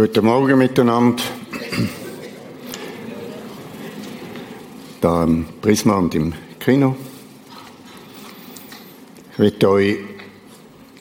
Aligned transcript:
Guten 0.00 0.26
Morgen 0.26 0.58
miteinander. 0.58 1.24
Da 5.00 5.24
im 5.24 5.44
Prisma 5.60 5.96
und 5.96 6.14
im 6.14 6.32
Kino. 6.60 6.94
Ich 9.32 9.38
möchte 9.40 9.68
euch 9.68 9.96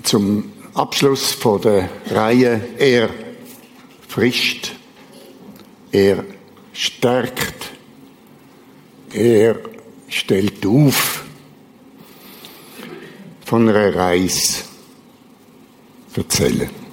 zum 0.02 0.52
Abschluss 0.74 1.34
von 1.34 1.62
der 1.62 1.92
Reihe 2.10 2.60
Er 2.80 3.12
frischt, 4.08 4.72
er 5.92 6.24
stärkt, 6.74 7.74
er 9.14 9.60
stellt 10.10 10.66
auf 10.66 11.24
von 13.46 13.70
einer 13.70 13.94
Reise 13.94 14.64
erzählen. 16.16 16.87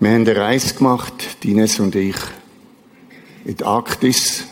Wir 0.00 0.10
haben 0.10 0.20
eine 0.20 0.36
Reise 0.36 0.74
gemacht, 0.74 1.42
Dines 1.42 1.80
und 1.80 1.96
ich, 1.96 2.14
in 3.44 3.56
die 3.56 3.64
Arktis. 3.64 4.44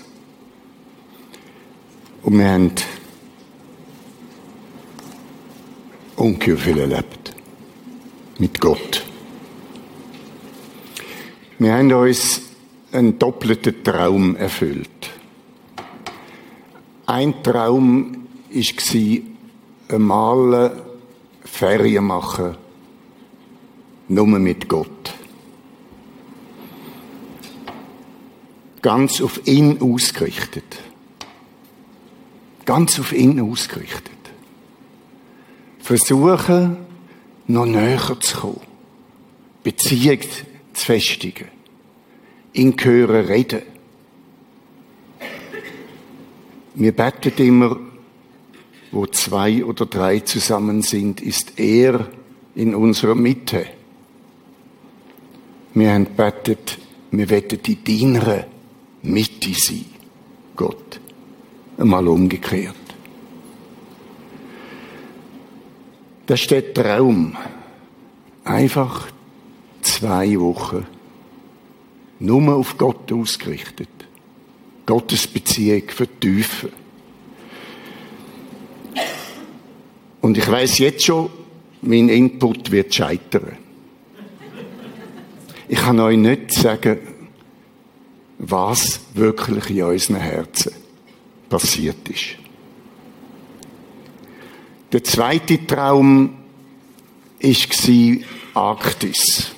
Und 2.25 2.39
wir 2.39 2.49
haben 2.51 2.73
ungeheuer 6.17 6.57
viel 6.57 6.79
erlebt. 6.79 7.33
Mit 8.39 8.61
Gott. 8.61 9.05
Wir 11.61 11.75
haben 11.75 11.93
uns 11.93 12.43
einen 12.91 13.17
doppelten 13.17 13.85
Traum 13.85 14.35
erfüllt. 14.35 14.89
Ein 17.07 17.41
Traum 17.45 18.27
war, 18.51 19.95
einmal 19.95 20.83
Ferien 21.45 22.05
machen, 22.05 22.57
nur 24.09 24.27
mit 24.27 24.69
Gott. 24.69 25.16
Ganz 28.87 29.21
auf 29.21 29.49
ihn 29.49 29.83
ausgerichtet. 29.83 30.79
Ganz 32.65 33.01
auf 33.01 33.13
ihn 33.13 33.41
ausgerichtet. 33.41 34.13
Versuchen, 35.81 36.77
noch 37.49 37.67
näher 37.67 38.17
zu 38.21 38.37
kommen. 38.37 38.61
Beziehung 39.65 40.21
zu 40.73 40.85
festigen. 40.85 41.49
Ihn 42.53 42.77
hören 42.81 43.27
reden. 43.27 43.63
Wir 46.77 46.93
beten 46.93 47.45
immer, 47.45 47.77
wo 48.93 49.07
zwei 49.09 49.65
oder 49.65 49.87
drei 49.87 50.21
zusammen 50.21 50.83
sind, 50.83 51.21
ist 51.21 51.59
er 51.59 52.07
in 52.55 52.73
unserer 52.73 53.17
Mitte. 53.17 53.67
Wir 55.75 55.93
haben 55.93 56.07
betet, 56.07 56.79
wir 57.11 57.29
wetten 57.29 57.61
die 57.61 57.83
Diener 57.83 58.47
Mitte 59.07 59.53
sein. 59.55 59.85
Gott. 60.57 61.01
Einmal 61.79 62.09
umgekehrt. 62.09 62.75
Ist 66.29 66.51
der 66.51 66.75
Traum. 66.75 67.37
Einfach 68.45 69.09
zwei 69.83 70.39
Wochen 70.41 70.87
nur 72.19 72.55
auf 72.55 72.77
Gott 72.79 73.13
ausgerichtet. 73.13 73.89
Gottes 74.87 75.27
Beziehung 75.27 75.89
vertiefen. 75.89 76.71
Und 80.21 80.39
ich 80.39 80.51
weiß 80.51 80.79
jetzt 80.79 81.05
schon, 81.05 81.31
mein 81.83 82.09
Input 82.09 82.71
wird 82.71 82.95
scheitern. 82.95 83.57
Ich 85.69 85.79
kann 85.79 86.01
euch 86.01 86.17
nicht 86.17 86.53
sagen, 86.53 86.99
was 88.39 89.01
wirklich 89.15 89.71
in 89.71 89.83
unseren 89.83 90.17
Herzen 90.17 90.73
passiert 91.49 92.09
ist. 92.09 92.37
Der 94.93 95.03
zweite 95.03 95.67
Traum 95.67 96.37
war 97.43 98.71
Arktis. 98.71 99.53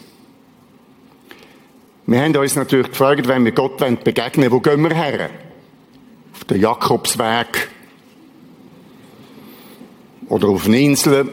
Wir 2.06 2.22
haben 2.22 2.36
uns 2.36 2.56
natürlich 2.56 2.88
gefragt, 2.88 3.28
wenn 3.28 3.44
wir 3.44 3.52
Gott 3.52 3.76
begegnen 3.76 4.50
wollen, 4.50 4.52
wo 4.52 4.60
gehen 4.60 4.82
wir 4.82 4.94
her? 4.94 5.30
Auf 6.32 6.44
den 6.44 6.60
Jakobsweg? 6.60 7.68
Oder 10.28 10.48
auf 10.48 10.66
eine 10.66 10.80
Insel? 10.80 11.30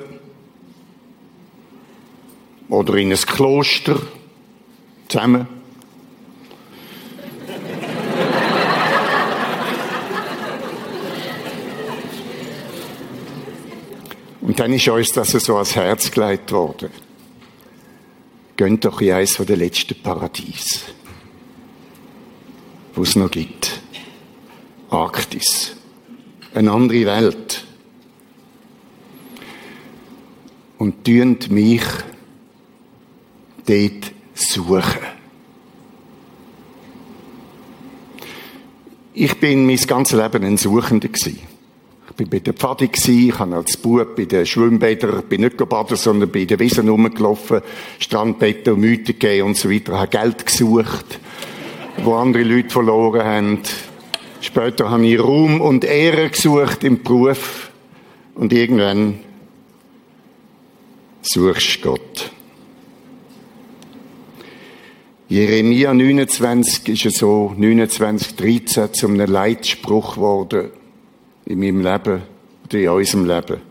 Oder 2.70 2.96
in 2.96 3.12
ein 3.12 3.18
Kloster? 3.18 4.00
Zusammen? 5.08 5.55
Und 14.56 14.62
dann 14.62 14.72
ist 14.72 14.88
uns 14.88 15.12
das 15.12 15.32
so 15.32 15.56
ans 15.56 15.76
Herz 15.76 16.10
gelegt 16.10 16.54
worden. 16.54 16.90
Gönnt 18.56 18.86
doch 18.86 19.02
in 19.02 19.12
eines 19.12 19.34
den 19.34 19.60
letzten 19.60 20.02
Paradies, 20.02 20.80
wo 22.94 23.04
es 23.04 23.18
noch 23.18 23.30
gibt. 23.30 23.82
Arktis. 24.90 25.76
Eine 26.54 26.72
andere 26.72 27.06
Welt. 27.06 27.66
Und 30.78 31.04
tönt 31.04 31.52
mich 31.52 31.84
dort 33.66 34.14
suchen. 34.36 35.02
Ich 39.14 39.38
bin 39.38 39.66
mein 39.66 39.76
ganzes 39.76 40.18
Leben 40.18 40.46
ein 40.46 40.56
Suchender 40.56 41.10
gewesen. 41.10 41.55
Bin 42.18 42.30
bei 42.30 42.40
der 42.40 42.54
Pfadi 42.54 42.90
ich 43.08 43.40
habe 43.40 43.56
als 43.56 43.76
Bub 43.76 44.16
bei 44.16 44.24
den 44.24 44.46
Schwimmbädern, 44.46 45.24
bin 45.28 45.42
nicht 45.42 45.58
gebadet, 45.58 45.98
sondern 45.98 46.32
bei 46.32 46.46
den 46.46 46.60
Wiesen 46.60 46.88
rumgelaufen, 46.88 47.60
Strandbetten 48.00 48.74
und 48.74 48.80
Mythen 48.80 49.20
gegeben 49.20 49.48
und 49.48 49.58
so 49.58 49.70
weiter, 49.70 50.00
habe 50.00 50.08
Geld 50.08 50.46
gesucht, 50.46 51.20
wo 52.04 52.16
andere 52.16 52.44
Leute 52.44 52.70
verloren 52.70 53.26
haben. 53.26 53.60
Später 54.40 54.90
habe 54.90 55.06
ich 55.06 55.20
Ruhm 55.20 55.60
und 55.60 55.84
Ehre 55.84 56.30
gesucht 56.30 56.86
im 56.86 57.04
Beruf 57.04 57.70
und 58.36 58.54
irgendwann 58.54 59.20
suchst 61.22 61.84
du 61.84 61.90
Gott. 61.90 62.32
Jeremia 65.28 65.94
29 65.94 67.06
ist 67.08 67.18
so, 67.18 67.54
29, 67.58 68.36
13 68.38 68.94
zu 68.94 69.08
einem 69.08 69.30
Leitspruch 69.30 70.16
geworden 70.16 70.72
in 71.46 71.60
meinem 71.60 71.82
Leben 71.82 72.24
oder 72.66 72.80
in 72.80 72.90
unserem 72.90 73.26
Leben. 73.26 73.62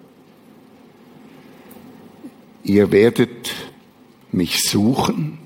Ihr 2.62 2.90
werdet 2.92 3.52
mich 4.32 4.62
suchen 4.62 5.38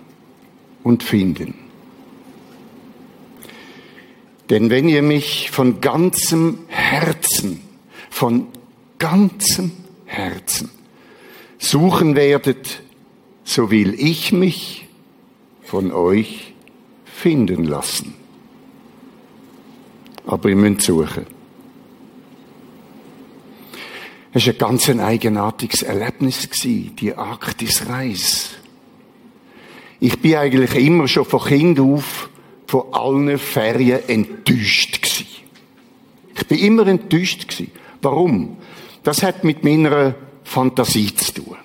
und 0.83 1.03
finden. 1.03 1.55
Denn 4.51 4.71
wenn 4.71 4.89
ihr 4.89 5.03
mich 5.03 5.51
von 5.51 5.81
ganzem 5.81 6.61
Herzen, 6.69 7.61
von 8.09 8.47
ganzem 8.99 9.73
Herzen 10.07 10.71
suchen 11.59 12.15
werdet, 12.15 12.81
so 13.45 13.71
will 13.71 13.95
ich 13.95 14.33
mich 14.33 14.87
von 15.63 15.93
euch 15.93 16.55
finden 17.05 17.65
lassen. 17.65 18.15
Aber 20.27 20.49
ihr 20.49 20.57
müsst 20.57 20.83
suchen. 20.83 21.38
Es 24.33 24.47
war 24.47 24.53
ein 24.53 24.59
ganz 24.59 24.89
eigenartiges 24.89 25.83
Erlebnis, 25.83 26.49
die 26.63 27.15
Arktisreise. 27.15 28.49
Ich 30.01 30.19
bin 30.21 30.37
eigentlich 30.37 30.75
immer 30.75 31.09
schon 31.09 31.25
von 31.25 31.45
Kind 31.45 31.81
auf 31.81 32.31
von 32.67 32.93
allen 32.93 33.39
Ferien 33.39 34.07
enttäuscht. 34.09 35.25
Ich 36.37 36.47
bin 36.47 36.59
immer 36.59 36.87
enttäuscht. 36.87 37.63
Warum? 38.03 38.59
Das 39.03 39.23
hat 39.23 39.43
mit 39.43 39.65
meiner 39.65 40.15
Fantasie 40.45 41.15
zu 41.15 41.33
tun 41.33 41.57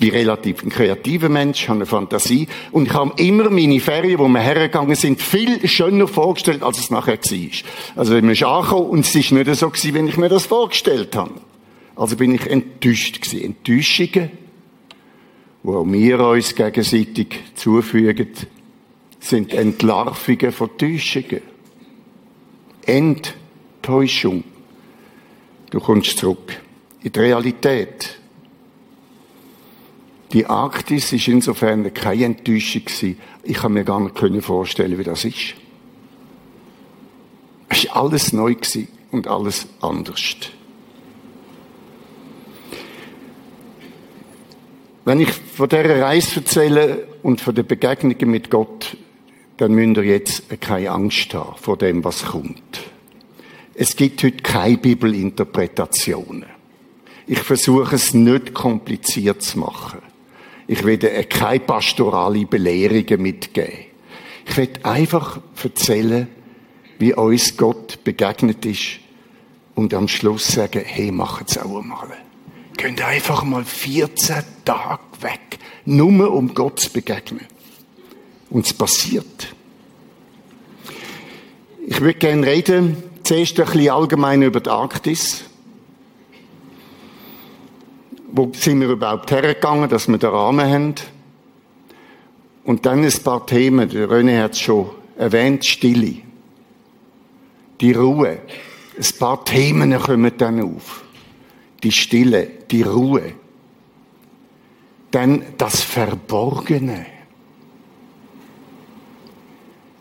bin 0.00 0.10
relativ 0.10 0.64
ein 0.64 0.70
kreativer 0.70 1.28
Mensch, 1.28 1.68
habe 1.68 1.76
eine 1.76 1.86
Fantasie 1.86 2.48
und 2.72 2.88
ich 2.88 2.94
habe 2.94 3.12
immer 3.22 3.50
meine 3.50 3.78
Ferien, 3.78 4.18
wo 4.18 4.26
wir 4.26 4.40
hergegangen 4.40 4.96
sind, 4.96 5.20
viel 5.20 5.68
schöner 5.68 6.08
vorgestellt, 6.08 6.62
als 6.62 6.78
es 6.78 6.90
nachher 6.90 7.18
war. 7.18 7.50
Also 7.96 8.14
wenn 8.14 8.26
man 8.26 8.34
angekommen 8.34 8.88
und 8.88 9.00
es 9.00 9.14
ist 9.14 9.30
nicht 9.30 9.54
so 9.54 9.68
gewesen, 9.68 9.94
wie 9.94 10.08
ich 10.08 10.16
mir 10.16 10.30
das 10.30 10.46
vorgestellt 10.46 11.14
habe. 11.14 11.34
Also 11.94 12.16
bin 12.16 12.34
ich 12.34 12.46
enttäuscht 12.46 13.20
gewesen. 13.20 13.44
Enttäuschungen, 13.44 14.30
wo 15.62 15.86
wir 15.86 16.20
uns 16.20 16.54
gegenseitig 16.54 17.38
zufügen, 17.54 18.30
sind 19.20 19.52
Entlarvungen 19.52 20.50
von 20.50 20.70
Täuschungen. 20.78 21.42
Enttäuschung. 22.86 24.44
Du 25.68 25.78
kommst 25.78 26.16
zurück 26.18 26.58
in 27.02 27.12
die 27.12 27.18
Realität. 27.18 28.19
Die 30.32 30.46
Arktis 30.46 31.12
ist 31.12 31.26
insofern 31.26 31.92
keine 31.92 32.24
Enttäuschung 32.24 32.84
gewesen. 32.84 33.18
Ich 33.42 33.56
kann 33.56 33.72
mir 33.72 33.84
gar 33.84 34.00
nicht 34.00 34.44
vorstellen, 34.44 34.98
wie 34.98 35.04
das 35.04 35.24
ist. 35.24 35.54
Es 37.68 37.86
war 37.88 38.04
alles 38.04 38.32
neu 38.32 38.54
und 39.10 39.26
alles 39.26 39.66
anders. 39.80 40.36
Wenn 45.04 45.20
ich 45.20 45.32
von 45.32 45.68
dieser 45.68 46.00
Reise 46.00 46.40
erzähle 46.40 47.08
und 47.22 47.40
von 47.40 47.54
den 47.54 47.66
Begegnungen 47.66 48.30
mit 48.30 48.50
Gott, 48.50 48.96
dann 49.56 49.72
müsst 49.72 49.96
ihr 49.96 50.04
jetzt 50.04 50.60
keine 50.60 50.90
Angst 50.90 51.34
haben 51.34 51.56
vor 51.56 51.76
dem, 51.76 52.04
was 52.04 52.26
kommt. 52.26 52.80
Es 53.74 53.96
gibt 53.96 54.22
heute 54.22 54.42
keine 54.42 54.76
Bibelinterpretationen. 54.76 56.46
Ich 57.26 57.40
versuche 57.40 57.96
es 57.96 58.14
nicht 58.14 58.54
kompliziert 58.54 59.42
zu 59.42 59.58
machen. 59.58 60.09
Ich 60.70 60.84
werde 60.84 61.24
keine 61.24 61.58
pastorale 61.58 62.46
Belehrungen 62.46 63.20
mitgeben. 63.20 63.86
Ich 64.46 64.56
werde 64.56 64.84
einfach 64.84 65.40
erzählen, 65.60 66.28
wie 67.00 67.12
uns 67.12 67.56
Gott 67.56 68.04
begegnet 68.04 68.64
ist 68.64 69.00
und 69.74 69.92
am 69.94 70.06
Schluss 70.06 70.46
sagen, 70.46 70.82
hey, 70.84 71.10
macht 71.10 71.50
es 71.50 71.58
auch 71.58 71.80
einmal. 71.80 72.16
Könnt 72.78 73.02
einfach 73.02 73.42
mal 73.42 73.64
14 73.64 74.44
Tage 74.64 75.00
weg, 75.22 75.58
nur 75.86 76.32
um 76.32 76.54
Gott 76.54 76.78
zu 76.78 76.92
begegnen. 76.92 77.46
Und 78.48 78.64
es 78.64 78.72
passiert. 78.72 79.52
Ich 81.84 82.00
würde 82.00 82.14
gerne 82.20 82.46
reden, 82.46 82.96
zuerst 83.24 83.58
ein 83.58 83.66
bisschen 83.66 83.90
allgemein 83.90 84.42
über 84.42 84.60
die 84.60 84.70
Arktis. 84.70 85.49
Wo 88.32 88.50
sind 88.54 88.80
wir 88.80 88.88
überhaupt 88.88 89.30
hergegangen, 89.30 89.88
dass 89.88 90.08
wir 90.08 90.18
den 90.18 90.30
Rahmen 90.30 90.70
haben? 90.70 90.94
Und 92.64 92.86
dann 92.86 93.04
ein 93.04 93.12
paar 93.24 93.46
Themen, 93.46 93.88
der 93.88 94.08
René 94.08 94.42
hat 94.42 94.52
es 94.52 94.60
schon 94.60 94.90
erwähnt, 95.16 95.64
Stille. 95.64 96.16
Die 97.80 97.92
Ruhe. 97.92 98.38
Ein 98.96 99.18
paar 99.18 99.44
Themen 99.44 99.98
kommen 99.98 100.32
dann 100.36 100.60
auf. 100.60 101.04
Die 101.82 101.92
Stille, 101.92 102.46
die 102.70 102.82
Ruhe. 102.82 103.32
Dann 105.10 105.42
das 105.58 105.80
Verborgene. 105.80 107.06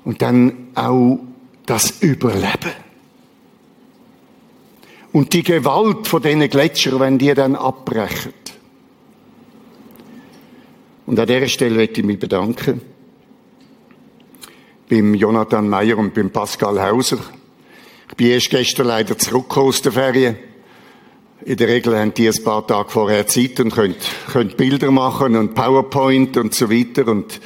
Und 0.03 0.21
dann 0.21 0.67
auch 0.75 1.19
das 1.65 2.01
Überleben. 2.01 2.88
Und 5.11 5.33
die 5.33 5.43
Gewalt 5.43 6.07
von 6.07 6.21
diesen 6.21 6.47
Gletschern, 6.49 6.99
wenn 6.99 7.17
die 7.17 7.33
dann 7.33 7.55
abbrechen. 7.55 8.33
Und 11.05 11.19
an 11.19 11.25
dieser 11.25 11.47
Stelle 11.47 11.75
möchte 11.75 12.01
ich 12.01 12.05
mich 12.05 12.19
bedanken. 12.19 12.81
Beim 14.87 15.15
Jonathan 15.15 15.67
Meyer 15.67 15.97
und 15.97 16.13
beim 16.13 16.29
Pascal 16.29 16.79
Hauser. 16.79 17.17
Ich 18.09 18.15
bin 18.15 18.27
erst 18.27 18.51
gestern 18.51 18.87
leider 18.87 19.17
zurückgekommen 19.17 19.69
aus 19.69 19.81
der 19.81 19.91
Ferien. 19.91 20.37
In 21.45 21.57
der 21.57 21.67
Regel 21.67 21.97
haben 21.97 22.13
die 22.13 22.27
ein 22.27 22.43
paar 22.43 22.67
Tage 22.67 22.89
vorher 22.89 23.25
Zeit 23.25 23.59
und 23.59 23.73
können, 23.73 23.95
können 24.31 24.53
Bilder 24.55 24.91
machen 24.91 25.35
und 25.35 25.55
PowerPoint 25.55 26.37
und 26.37 26.53
so 26.53 26.69
weiter. 26.69 27.07
Und 27.07 27.39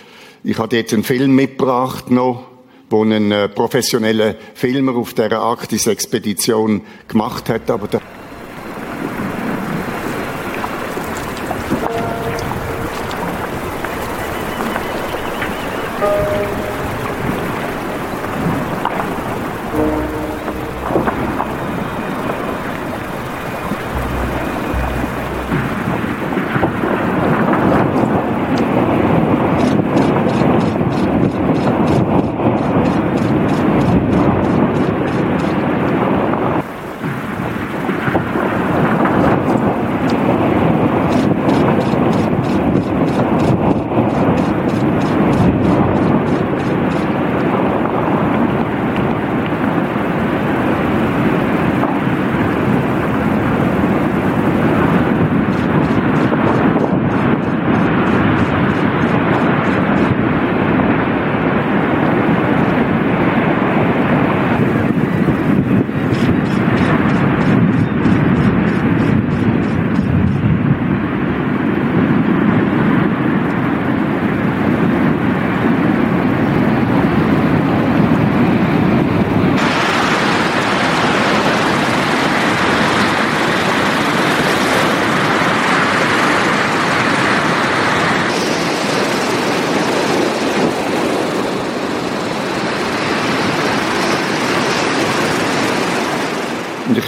ich 0.44 0.58
habe 0.58 0.76
jetzt 0.76 0.94
einen 0.94 1.04
Film 1.04 1.36
mitgebracht 1.36 2.12
noch 2.12 2.53
wo 2.90 3.04
ein 3.04 3.32
äh, 3.32 3.50
professioneller 3.50 4.36
Filmer 4.54 4.96
auf 4.96 5.14
der 5.14 5.32
Arktis-Expedition 5.32 6.82
gemacht 7.08 7.50
hat. 7.50 7.70
Aber 7.70 7.88
der 7.88 8.02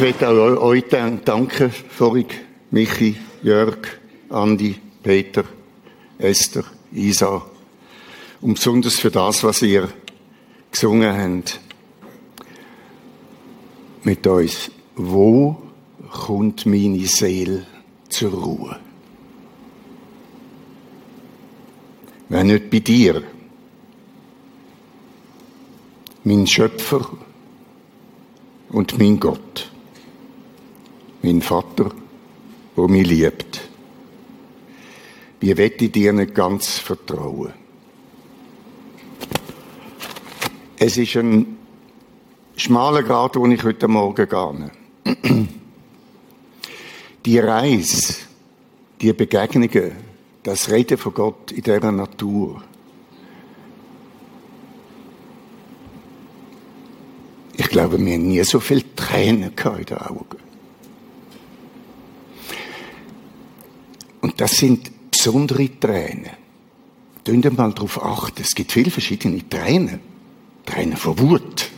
möchte 0.05 0.29
auch 0.29 0.61
euch 0.61 0.83
danken, 0.87 1.71
Vorig, 1.71 2.27
Michi, 2.69 3.15
Jörg, 3.41 3.79
Andi, 4.29 4.75
Peter, 5.01 5.43
Esther, 6.19 6.63
Isa. 6.91 7.43
Und 8.39 8.53
besonders 8.53 8.99
für 8.99 9.09
das, 9.09 9.43
was 9.43 9.63
ihr 9.63 9.89
gesungen 10.71 11.11
habt. 11.11 11.59
Mit 14.03 14.27
uns. 14.27 14.69
Wo 14.95 15.57
kommt 16.11 16.67
meine 16.67 17.07
Seele 17.07 17.65
zur 18.07 18.31
Ruhe? 18.31 18.79
Wenn 22.29 22.45
nicht 22.45 22.69
bei 22.69 22.77
dir. 22.77 23.23
Mein 26.23 26.45
Schöpfer 26.45 27.09
und 28.69 28.99
mein 28.99 29.19
Gott 29.19 29.71
mein 31.25 31.41
Vater, 31.41 31.89
der 32.77 32.87
mich 32.87 33.07
liebt. 33.07 33.61
Wie 35.39 35.57
wette 35.57 35.85
ich 35.85 35.91
dir 35.91 36.13
nicht 36.13 36.35
ganz 36.35 36.77
vertrauen? 36.77 37.53
Es 40.77 40.97
ist 40.97 41.15
ein 41.15 41.57
schmaler 42.55 43.01
Grad, 43.01 43.35
wo 43.37 43.47
ich 43.47 43.63
heute 43.63 43.87
Morgen 43.87 44.29
gehe. 44.29 44.71
Die 47.25 47.39
Reise, 47.39 48.17
die 49.01 49.11
Begegnungen, 49.11 49.93
das 50.43 50.69
Reden 50.69 50.95
von 50.95 51.11
Gott 51.11 51.51
in 51.51 51.63
dieser 51.63 51.91
Natur. 51.91 52.61
Ich 57.57 57.67
glaube, 57.67 57.97
wir 57.97 58.13
haben 58.13 58.27
nie 58.27 58.43
so 58.43 58.59
viel 58.59 58.83
Tränen 58.95 59.53
in 59.55 59.85
den 59.85 59.97
Augen. 59.97 60.44
Das 64.37 64.51
sind 64.51 65.11
besondere 65.11 65.69
Tränen. 65.79 66.31
Tun 67.23 67.41
mal 67.55 67.71
darauf 67.71 68.03
achten. 68.03 68.41
Es 68.41 68.53
gibt 68.53 68.71
viele 68.71 68.91
verschiedene 68.91 69.47
Tränen. 69.49 69.99
Tränen 70.65 70.97
von 70.97 71.17
Wut. 71.19 71.69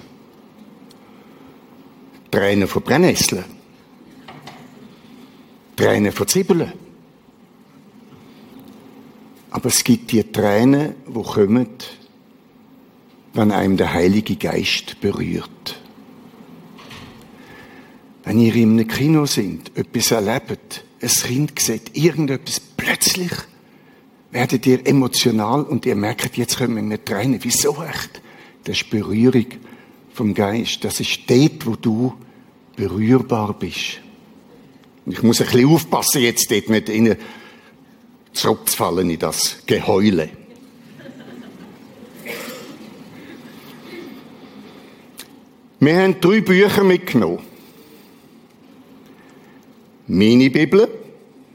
Tränen 2.32 2.68
von 2.68 2.84
Brennnesseln. 2.84 3.46
Tränen 5.76 6.12
von 6.12 6.28
Zwiebeln. 6.28 6.74
Aber 9.52 9.68
es 9.68 9.84
gibt 9.84 10.12
die 10.12 10.24
Tränen, 10.24 10.96
die 11.08 11.24
kommen, 11.24 11.70
wenn 13.34 13.52
einem 13.52 13.78
der 13.78 13.94
Heilige 13.94 14.36
Geist 14.36 15.00
berührt. 15.00 15.80
Wenn 18.24 18.40
ihr 18.40 18.54
in 18.56 18.72
einem 18.72 18.88
Kino 18.88 19.26
sind, 19.26 19.76
etwas 19.78 20.12
erlebt, 20.12 20.84
ein 21.02 21.10
Kind 21.10 21.60
sieht 21.60 21.96
irgendetwas 21.96 22.60
plötzlich 22.60 23.32
werdet 24.32 24.66
ihr 24.66 24.86
emotional 24.86 25.64
und 25.64 25.86
ihr 25.86 25.96
merkt, 25.96 26.38
jetzt 26.38 26.58
kommen 26.58 26.90
wir 26.90 27.04
Tränen. 27.04 27.40
Wieso 27.42 27.84
echt? 27.84 28.22
Das 28.64 28.78
ist 28.78 28.90
Berührung 28.90 29.48
vom 30.14 30.34
Geist. 30.34 30.84
Das 30.84 31.00
ist 31.00 31.22
dort, 31.28 31.66
wo 31.66 31.76
du 31.76 32.14
berührbar 32.76 33.54
bist. 33.54 34.00
Und 35.06 35.14
ich 35.14 35.24
muss 35.24 35.40
ein 35.40 35.48
bisschen 35.48 35.70
aufpassen, 35.70 36.22
jetzt 36.22 36.52
dort 36.52 36.70
nicht 36.70 36.90
in 36.90 37.16
zurückzufallen 38.34 39.10
in 39.10 39.20
das 39.20 39.58
Geheule. 39.66 40.30
Wir 45.80 45.98
haben 45.98 46.20
drei 46.20 46.42
Bücher 46.42 46.84
mitgenommen. 46.84 47.47
Meine 50.10 50.50
Bibel, 50.50 50.88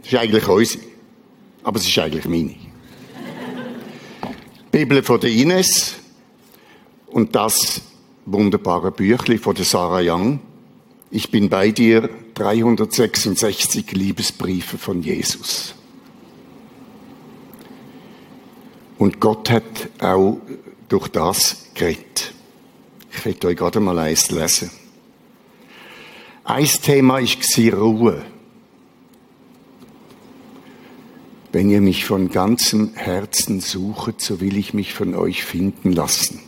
das 0.02 0.12
ist 0.12 0.18
eigentlich 0.18 0.46
unsere, 0.46 0.84
aber 1.62 1.78
es 1.78 1.88
ist 1.88 1.98
eigentlich 1.98 2.26
meine. 2.26 2.54
Bibel 4.70 5.02
von 5.02 5.20
der 5.20 5.30
Ines 5.30 5.94
und 7.06 7.34
das 7.34 7.80
wunderbare 8.26 8.90
Büchlein 8.90 9.38
von 9.38 9.54
der 9.54 9.64
Sarah 9.64 10.02
Young. 10.02 10.40
Ich 11.10 11.30
bin 11.30 11.48
bei 11.48 11.70
dir, 11.70 12.10
366 12.34 13.92
Liebesbriefe 13.92 14.76
von 14.76 15.02
Jesus. 15.02 15.74
Und 18.98 19.18
Gott 19.18 19.48
hat 19.48 19.88
auch 19.98 20.40
durch 20.90 21.08
das 21.08 21.68
geredet. 21.72 22.34
Ich 23.10 23.24
werde 23.24 23.48
euch 23.48 23.56
gerade 23.56 23.80
mal 23.80 23.98
eins 23.98 24.30
lesen. 24.30 24.70
Ein 26.44 26.66
Thema 26.66 27.14
war 27.14 27.78
Ruhe. 27.80 28.22
Wenn 31.52 31.68
ihr 31.68 31.82
mich 31.82 32.06
von 32.06 32.30
ganzem 32.30 32.94
Herzen 32.94 33.60
sucht, 33.60 34.22
so 34.22 34.40
will 34.40 34.56
ich 34.56 34.72
mich 34.72 34.94
von 34.94 35.14
euch 35.14 35.44
finden 35.44 35.92
lassen. 35.92 36.40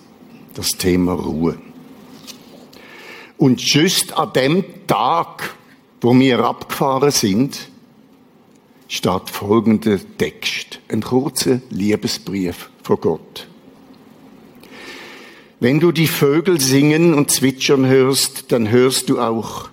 Das 0.55 0.71
Thema 0.71 1.13
Ruhe. 1.13 1.59
Und 3.37 3.61
just 3.61 4.17
an 4.17 4.33
dem 4.33 4.65
Tag, 4.87 5.55
wo 6.01 6.19
wir 6.19 6.39
abgefahren 6.39 7.11
sind, 7.11 7.69
steht 8.89 9.29
folgender 9.29 9.99
Text. 10.17 10.81
Ein 10.89 11.03
kurzer 11.03 11.61
Liebesbrief 11.69 12.71
von 12.83 12.99
Gott. 12.99 13.47
Wenn 15.61 15.81
du 15.81 15.93
die 15.93 16.07
Vögel 16.07 16.61
singen 16.61 17.13
und 17.13 17.31
zwitschern 17.31 17.87
hörst, 17.87 18.53
dann 18.53 18.71
hörst 18.71 19.11
du 19.11 19.21
auch 19.21 19.69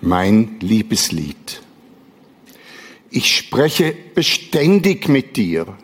mein 0.00 0.56
Liebeslied. 0.60 1.63
Ich 3.16 3.36
spreche 3.36 3.94
beständig 4.16 5.08
mit 5.08 5.36
dir. 5.36 5.78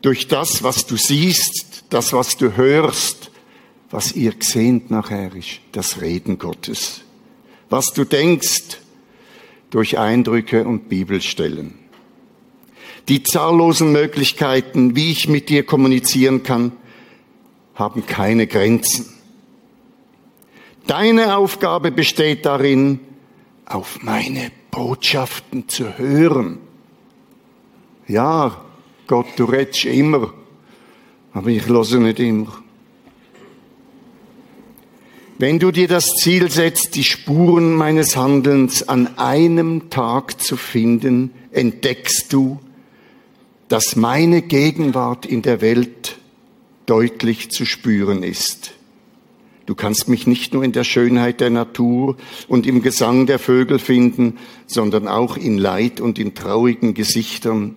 Durch 0.00 0.28
das, 0.28 0.62
was 0.62 0.86
du 0.86 0.96
siehst, 0.96 1.84
das, 1.90 2.14
was 2.14 2.38
du 2.38 2.56
hörst, 2.56 3.30
was 3.90 4.12
ihr 4.12 4.32
gesehnt 4.32 4.90
nachher 4.90 5.36
ist, 5.36 5.60
das 5.72 6.00
Reden 6.00 6.38
Gottes. 6.38 7.02
Was 7.68 7.92
du 7.92 8.04
denkst, 8.04 8.78
durch 9.68 9.98
Eindrücke 9.98 10.64
und 10.64 10.88
Bibelstellen. 10.88 11.74
Die 13.10 13.22
zahllosen 13.22 13.92
Möglichkeiten, 13.92 14.96
wie 14.96 15.10
ich 15.10 15.28
mit 15.28 15.50
dir 15.50 15.66
kommunizieren 15.66 16.42
kann, 16.42 16.72
haben 17.74 18.06
keine 18.06 18.46
Grenzen. 18.46 19.04
Deine 20.86 21.36
Aufgabe 21.36 21.92
besteht 21.92 22.46
darin, 22.46 23.00
auf 23.70 24.02
meine 24.02 24.50
Botschaften 24.70 25.68
zu 25.68 25.96
hören. 25.98 26.58
Ja, 28.08 28.60
Gott, 29.06 29.26
du 29.36 29.44
redest 29.44 29.84
immer, 29.84 30.32
aber 31.32 31.48
ich 31.48 31.66
höre 31.66 31.98
nicht 32.00 32.18
immer. 32.18 32.62
Wenn 35.38 35.58
du 35.58 35.70
dir 35.70 35.88
das 35.88 36.06
Ziel 36.20 36.50
setzt, 36.50 36.96
die 36.96 37.04
Spuren 37.04 37.74
meines 37.74 38.16
Handelns 38.16 38.86
an 38.86 39.16
einem 39.16 39.88
Tag 39.88 40.40
zu 40.40 40.56
finden, 40.56 41.32
entdeckst 41.50 42.32
du, 42.32 42.60
dass 43.68 43.96
meine 43.96 44.42
Gegenwart 44.42 45.24
in 45.24 45.42
der 45.42 45.60
Welt 45.60 46.18
deutlich 46.86 47.50
zu 47.50 47.64
spüren 47.64 48.22
ist. 48.22 48.72
Du 49.70 49.76
kannst 49.76 50.08
mich 50.08 50.26
nicht 50.26 50.52
nur 50.52 50.64
in 50.64 50.72
der 50.72 50.82
Schönheit 50.82 51.40
der 51.40 51.50
Natur 51.50 52.16
und 52.48 52.66
im 52.66 52.82
Gesang 52.82 53.26
der 53.26 53.38
Vögel 53.38 53.78
finden, 53.78 54.36
sondern 54.66 55.06
auch 55.06 55.36
in 55.36 55.58
Leid 55.58 56.00
und 56.00 56.18
in 56.18 56.34
traurigen 56.34 56.92
Gesichtern. 56.92 57.76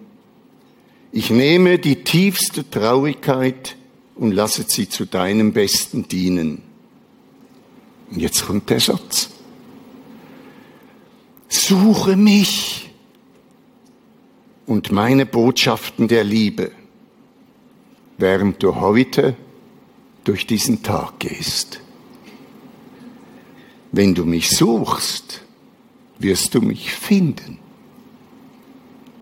Ich 1.12 1.30
nehme 1.30 1.78
die 1.78 2.04
tiefste 2.04 2.68
Traurigkeit 2.68 3.76
und 4.16 4.32
lasse 4.32 4.66
sie 4.68 4.90
zu 4.90 5.06
deinem 5.06 5.54
Besten 5.54 6.08
dienen. 6.08 6.64
Und 8.10 8.20
jetzt 8.20 8.48
kommt 8.48 8.72
der 8.72 8.80
Satz. 8.80 9.30
Suche 11.48 12.16
mich 12.16 12.90
und 14.66 14.92
meine 14.92 15.28
Botschaften 15.28 16.08
der 16.08 16.24
Liebe, 16.24 16.72
während 18.18 18.64
du 18.64 18.78
heute 18.78 19.36
durch 20.24 20.48
diesen 20.48 20.82
Tag 20.82 21.20
gehst. 21.20 21.83
Wenn 23.96 24.16
du 24.16 24.26
mich 24.26 24.50
suchst, 24.50 25.42
wirst 26.18 26.56
du 26.56 26.62
mich 26.62 26.92
finden. 26.92 27.60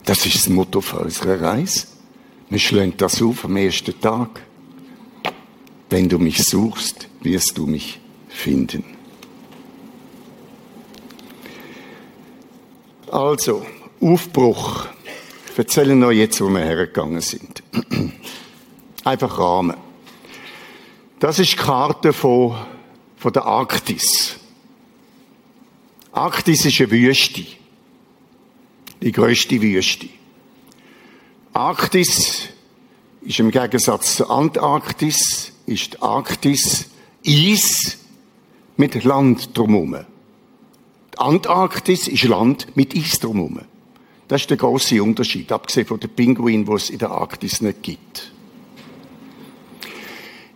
Das 0.05 0.25
ist 0.25 0.35
das 0.35 0.49
Motto 0.49 0.79
für 0.79 0.99
unsere 0.99 1.41
Reise. 1.41 1.87
Wir 2.49 2.57
schlagen 2.57 2.93
das 2.95 3.21
auf 3.21 3.43
am 3.43 3.57
ersten 3.57 3.99
Tag. 3.99 4.41
Wenn 5.89 6.07
du 6.07 6.19
mich 6.19 6.45
suchst, 6.45 7.09
wirst 7.21 7.57
du 7.57 7.67
mich 7.67 7.99
finden. 8.29 8.85
Also, 13.11 13.65
Aufbruch. 13.99 14.85
Ich 15.51 15.57
erzähle 15.59 15.97
noch 15.97 16.11
jetzt, 16.11 16.39
wo 16.39 16.47
wir 16.47 16.63
hergegangen 16.63 17.19
sind. 17.19 17.61
Einfach 19.03 19.37
Rahmen. 19.37 19.75
Das 21.19 21.39
ist 21.39 21.51
die 21.51 21.57
Karte 21.57 22.13
von, 22.13 22.55
von 23.17 23.33
der 23.33 23.43
Arktis. 23.43 24.37
Arktis 26.11 26.65
ist 26.65 26.81
eine 26.81 26.91
Wüste. 26.91 27.45
Die 29.01 29.11
größte 29.11 29.61
Wüste. 29.61 30.09
Arktis 31.53 32.49
ist 33.21 33.39
im 33.39 33.51
Gegensatz 33.51 34.17
zur 34.17 34.29
Antarktis, 34.29 35.53
ist 35.65 36.03
Arktis 36.03 36.89
Eis 37.25 37.97
mit 38.77 39.03
Land 39.03 39.57
drumherum. 39.57 40.05
Die 41.13 41.17
Antarktis 41.17 42.07
ist 42.07 42.23
Land 42.23 42.75
mit 42.75 42.95
Eis 42.95 43.19
drumherum. 43.19 43.61
Das 44.27 44.41
ist 44.41 44.49
der 44.49 44.57
große 44.57 45.01
Unterschied, 45.01 45.51
abgesehen 45.51 45.87
von 45.87 45.99
den 45.99 46.09
Pinguinen, 46.09 46.65
die 46.65 46.73
es 46.73 46.89
in 46.89 46.99
der 46.99 47.11
Arktis 47.11 47.61
nicht 47.61 47.83
gibt. 47.83 48.33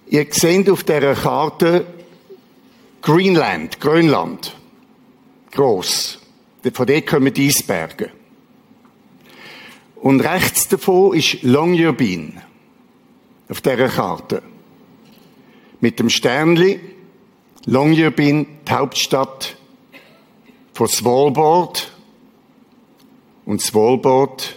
Ihr 0.07 0.27
seht 0.29 0.69
auf 0.69 0.83
dieser 0.83 1.13
Karte 1.13 1.85
Greenland, 3.01 3.79
Grönland 3.79 4.55
gross. 5.55 6.19
Von 6.73 6.85
dort 6.85 7.07
kommen 7.07 7.33
die 7.33 7.47
Eisberge. 7.47 8.11
Und 9.95 10.19
rechts 10.21 10.67
davon 10.67 11.15
ist 11.15 11.41
Longyearbyen 11.41 12.41
auf 13.49 13.61
dieser 13.61 13.89
Karte. 13.89 14.43
Mit 15.79 15.99
dem 15.99 16.09
Sternli 16.09 16.79
Longyearbyen, 17.65 18.45
die 18.67 18.71
Hauptstadt 18.71 19.57
von 20.73 20.87
Svalbard. 20.87 21.91
Und 23.45 23.61
Svalbard, 23.61 24.55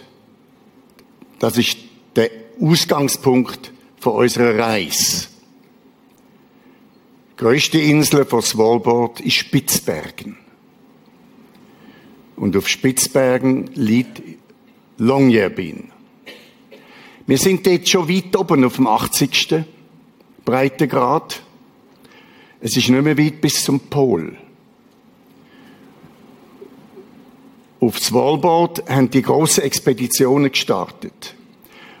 das 1.39 1.57
ist 1.57 1.77
der 2.15 2.29
Ausgangspunkt 2.61 3.71
von 3.99 4.13
unserer 4.13 4.57
Reise. 4.57 5.27
Die 7.31 7.37
größte 7.37 7.79
Insel 7.79 8.25
von 8.25 8.41
Svalbard 8.41 9.21
ist 9.21 9.35
Spitzbergen. 9.35 10.37
Und 12.39 12.55
auf 12.55 12.69
Spitzbergen 12.69 13.69
liegt 13.75 14.21
Longyearbyen. 14.97 15.91
Wir 17.27 17.37
sind 17.37 17.67
dort 17.67 17.89
schon 17.89 18.07
weit 18.07 18.33
oben 18.37 18.63
auf 18.63 18.77
dem 18.77 18.87
80. 18.87 19.65
Breitengrad. 20.45 21.41
Es 22.61 22.77
ist 22.77 22.87
nicht 22.87 23.03
mehr 23.03 23.17
weit 23.17 23.41
bis 23.41 23.65
zum 23.65 23.81
Pol. 23.81 24.37
Auf 27.81 27.99
Svalbard 27.99 28.89
haben 28.89 29.09
die 29.09 29.21
grossen 29.21 29.65
Expeditionen 29.65 30.49
gestartet. 30.49 31.35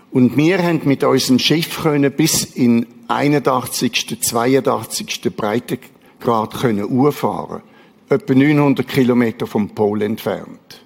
Und 0.09 0.37
wir 0.37 0.63
haben 0.63 0.79
mit 0.85 1.03
unserem 1.03 1.39
Schiff 1.39 1.83
können 1.83 2.13
bis 2.13 2.45
in 2.45 2.87
81., 3.09 4.21
82. 4.21 5.35
Breitengrad 5.35 6.53
können 6.53 6.85
urfahren 6.85 7.61
etwa 8.09 8.33
900 8.33 8.87
Kilometer 8.87 9.47
vom 9.47 9.69
Pol 9.69 10.01
entfernt. 10.01 10.81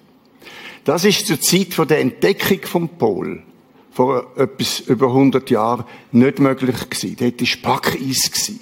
Das 0.84 1.04
ist 1.04 1.26
zur 1.26 1.40
Zeit 1.40 1.72
von 1.74 1.88
der 1.88 2.00
Entdeckung 2.00 2.60
vom 2.62 2.88
Pol 2.90 3.42
vor 3.90 4.32
etwas 4.36 4.80
über 4.80 5.06
100 5.06 5.48
Jahren 5.50 5.84
nicht 6.12 6.40
möglich 6.40 6.90
gewesen. 6.90 7.16
Dort 7.18 7.40
war 7.40 7.76
Packeis. 7.76 8.52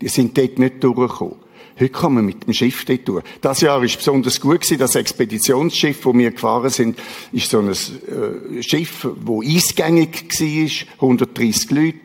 Die 0.00 0.08
sind 0.08 0.36
dort 0.36 0.58
nicht 0.58 0.82
durchgekommen. 0.82 1.36
Heute 1.78 1.92
kann 1.92 2.14
man 2.14 2.26
mit 2.26 2.46
dem 2.46 2.52
Schiff 2.52 2.84
dort 2.84 3.08
durch. 3.08 3.24
Das 3.40 3.60
Jahr 3.60 3.80
war 3.80 3.86
besonders 3.86 4.40
gut 4.40 4.60
gewesen. 4.60 4.78
Das 4.78 4.94
Expeditionsschiff, 4.94 6.04
wo 6.04 6.12
wir 6.12 6.32
gefahren 6.32 6.70
sind, 6.70 6.98
ist 7.32 7.50
so 7.50 7.60
ein 7.60 7.70
äh, 7.70 8.62
Schiff, 8.62 9.08
wo 9.20 9.42
eisgängig 9.42 10.28
war, 10.38 10.86
130 10.96 11.70
Leute. 11.70 11.98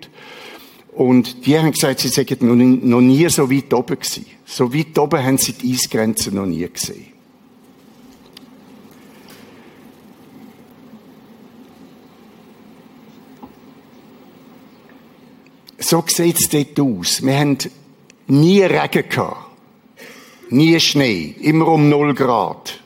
Und 0.98 1.46
die 1.46 1.56
haben 1.56 1.72
gesagt, 1.72 2.00
sie 2.00 2.08
seien 2.08 2.26
noch 2.90 3.02
nie, 3.02 3.30
so 3.30 3.52
weit 3.52 3.72
oben 3.72 4.00
gewesen. 4.00 4.26
So 4.48 4.74
weit 4.74 4.98
oben 4.98 5.24
haben 5.24 5.38
sie 5.38 5.54
die 5.54 5.74
Eisgrenze 5.74 6.34
noch 6.34 6.48
nie 6.48 6.68
gesehen. 6.68 7.06
So 15.78 16.04
sieht 16.08 16.40
es 16.40 16.50
dort 16.50 16.80
aus. 16.80 17.24
Wir 17.24 17.38
haben 17.38 17.60
nie 18.26 18.64
Regen 18.64 19.08
gehabt. 19.08 19.52
Nie 20.50 20.80
Schnee. 20.80 21.36
Immer 21.42 21.68
um 21.68 21.90
0 21.90 22.16
Grad. 22.16 22.82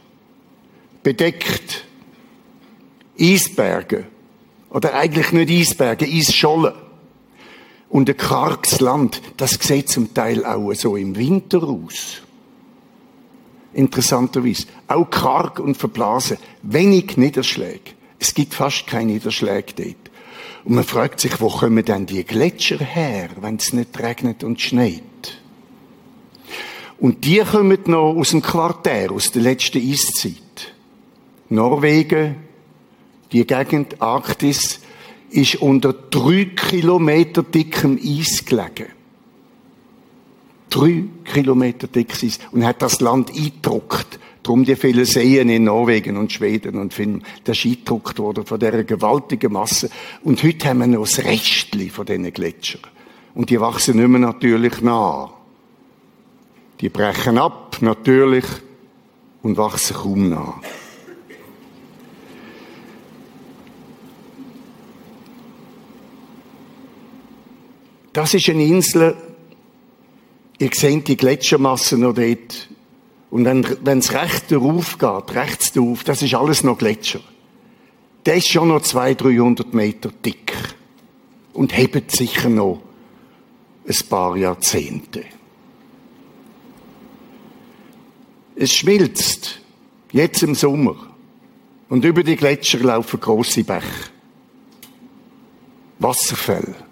Bedeckt. 1.02 1.86
Eisberge. 3.18 4.04
Oder 4.70 4.96
eigentlich 4.96 5.32
nicht 5.32 5.50
Eisberge, 5.50 6.06
Eisschollen. 6.06 6.74
Und 7.92 8.10
ein 8.10 8.16
karges 8.16 8.80
Land, 8.80 9.22
das 9.36 9.52
sieht 9.52 9.90
zum 9.90 10.14
Teil 10.14 10.46
auch 10.46 10.74
so 10.74 10.96
im 10.96 11.16
Winter 11.18 11.62
aus. 11.62 12.22
Interessanterweise. 13.74 14.66
Auch 14.88 15.10
karg 15.10 15.60
und 15.60 15.76
verblasen. 15.76 16.38
Wenig 16.64 17.18
Niederschläge. 17.18 17.92
Es 18.18 18.34
gibt 18.34 18.54
fast 18.54 18.88
keine 18.88 19.12
Niederschläge 19.12 19.74
dort. 19.76 20.12
Und 20.64 20.76
man 20.76 20.84
fragt 20.84 21.20
sich, 21.20 21.42
wo 21.42 21.50
kommen 21.50 21.84
denn 21.84 22.06
die 22.06 22.24
Gletscher 22.24 22.78
her, 22.78 23.30
wenn 23.42 23.58
es 23.58 23.74
nicht 23.74 24.00
regnet 24.00 24.44
und 24.44 24.62
schneit? 24.62 25.02
Und 27.00 27.26
die 27.26 27.40
kommen 27.40 27.80
noch 27.88 28.16
aus 28.16 28.30
dem 28.30 28.42
Quartär, 28.42 29.12
aus 29.12 29.32
der 29.32 29.42
letzten 29.42 29.80
Eiszeit. 29.80 30.74
Norwegen, 31.50 32.36
die 33.32 33.46
Gegend 33.48 34.02
Arktis, 34.02 34.81
ist 35.32 35.56
unter 35.56 35.94
drei 35.94 36.52
Kilometer 36.56 37.44
dickem 37.44 38.00
Eis 38.04 38.46
gelegen. 38.46 38.88
Drei 40.70 41.04
Kilometer 41.26 41.88
dickes 41.88 42.24
Eis. 42.24 42.40
Und 42.52 42.66
hat 42.66 42.82
das 42.82 43.02
Land 43.02 43.32
eingedruckt. 43.32 44.20
Darum 44.44 44.64
die 44.64 44.76
vielen 44.76 45.06
Seen 45.06 45.50
in 45.50 45.66
Norwegen 45.66 46.18
und 46.18 46.32
Schweden 46.32 46.80
und 46.80 46.94
Finnland. 46.94 47.24
Das 47.44 47.58
ist 47.58 47.66
eingedruckt 47.66 48.18
worden 48.20 48.46
von 48.46 48.60
dieser 48.60 48.84
gewaltigen 48.84 49.54
Masse. 49.54 49.90
Und 50.24 50.42
heute 50.44 50.70
haben 50.70 50.80
wir 50.80 50.88
noch 50.88 51.04
das 51.04 51.24
Restli 51.24 51.90
von 51.90 52.06
diesen 52.06 52.32
Gletschern. 52.32 52.82
Und 53.36 53.50
die 53.50 53.60
wachsen 53.60 53.98
nicht 53.98 54.08
mehr 54.08 54.20
natürlich 54.20 54.82
nach. 54.82 55.32
Die 56.80 56.90
brechen 56.90 57.38
ab, 57.38 57.78
natürlich, 57.82 58.46
und 59.44 59.58
wachsen 59.58 59.96
kaum 59.96 60.30
nach. 60.30 60.62
Das 68.14 68.34
ist 68.34 68.50
eine 68.50 68.66
Insel, 68.66 69.16
ihr 70.60 70.70
seht 70.74 71.08
die 71.08 71.16
Gletschermassen 71.16 72.02
noch 72.02 72.14
dort. 72.14 72.70
Und 73.30 73.46
wenn 73.46 74.00
es 74.00 74.14
rechts 74.14 74.48
darauf 74.48 74.98
geht, 74.98 75.36
rechts 75.36 75.72
darauf, 75.72 76.04
das 76.04 76.22
ist 76.22 76.34
alles 76.34 76.64
noch 76.64 76.78
Gletscher. 76.78 77.22
Der 78.26 78.36
ist 78.36 78.50
schon 78.50 78.68
noch 78.68 78.82
200, 78.82 79.22
300 79.22 79.74
Meter 79.74 80.12
dick. 80.26 80.54
Und 81.54 81.76
hebt 81.76 82.12
sicher 82.12 82.50
noch 82.50 82.82
ein 83.88 84.08
paar 84.10 84.36
Jahrzehnte. 84.36 85.24
Es 88.56 88.74
schmilzt, 88.74 89.60
jetzt 90.12 90.44
im 90.44 90.54
Sommer. 90.54 90.96
Und 91.90 92.06
über 92.06 92.24
die 92.24 92.36
Gletscher 92.36 92.80
laufen 92.80 93.20
große 93.20 93.64
Bäche. 93.64 94.12
Wasserfälle 96.00 96.91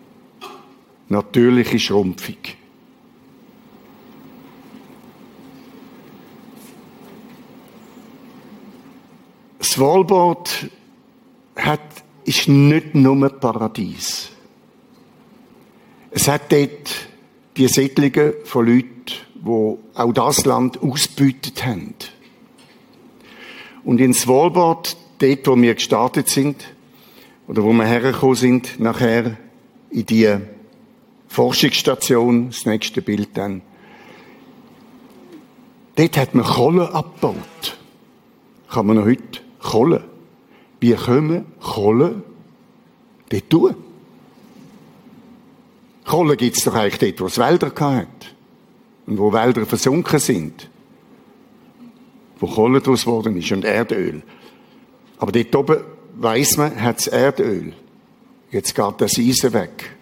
natürliche 1.10 1.80
Schrumpfung. 1.80 2.38
Svalbard 9.62 10.70
hat, 11.56 11.80
ist 12.26 12.48
nicht 12.48 12.96
nur 12.96 13.16
ein 13.16 13.40
Paradies. 13.40 14.30
Es 16.12 16.28
hat 16.28 16.52
dort 16.52 17.08
die 17.58 17.68
Siedlungen 17.68 18.34
von 18.46 18.66
Leuten, 18.66 18.90
die 19.36 19.78
auch 19.94 20.14
das 20.14 20.46
Land 20.46 20.82
ausbeutet 20.82 21.66
haben. 21.66 21.94
Und 23.84 24.02
in 24.02 24.14
Svalbard, 24.14 24.98
dort, 25.20 25.48
wo 25.48 25.56
wir 25.56 25.76
gestartet 25.76 26.30
sind, 26.30 26.64
oder 27.48 27.64
wo 27.64 27.74
wir 27.74 27.86
hergekommen 27.86 28.36
sind, 28.36 28.80
nachher 28.80 29.38
in 29.90 30.06
die 30.06 30.38
Forschungsstation, 31.30 32.50
das 32.50 32.66
nächste 32.66 33.02
Bild 33.02 33.30
dann. 33.36 33.62
Dort 35.96 36.18
hat 36.18 36.34
man 36.34 36.44
Kohle 36.44 36.94
abgebaut. 36.94 37.78
Kann 38.70 38.88
man 38.88 38.98
noch 38.98 39.06
heute 39.06 39.40
Kohle. 39.62 40.04
Wie 40.80 40.94
können 40.94 41.46
Kohle 41.60 42.24
dort 43.30 43.50
tun? 43.50 43.76
Kohle 46.04 46.36
gibt 46.36 46.58
es 46.58 46.64
doch 46.64 46.74
eigentlich 46.74 46.98
dort, 46.98 47.22
wo 47.22 47.26
es 47.28 47.38
Wälder 47.38 47.72
hat. 47.80 48.08
Und 49.06 49.18
wo 49.20 49.32
Wälder 49.32 49.66
versunken 49.66 50.20
sind. 50.20 50.68
Wo 52.40 52.48
Kohle 52.48 52.82
daraus 52.82 53.06
geworden 53.06 53.38
ist 53.38 53.52
und 53.52 53.66
Erdöl. 53.66 54.24
Aber 55.20 55.32
dort 55.32 55.56
oben 55.56 55.84
weiss 56.16 56.58
man, 56.58 56.82
hat 56.82 57.00
es 57.00 57.08
Erdöl. 57.08 57.74
Jetzt 58.52 58.74
geht 58.74 58.96
das 58.98 59.18
Eisen 59.20 59.54
weg. 59.54 59.99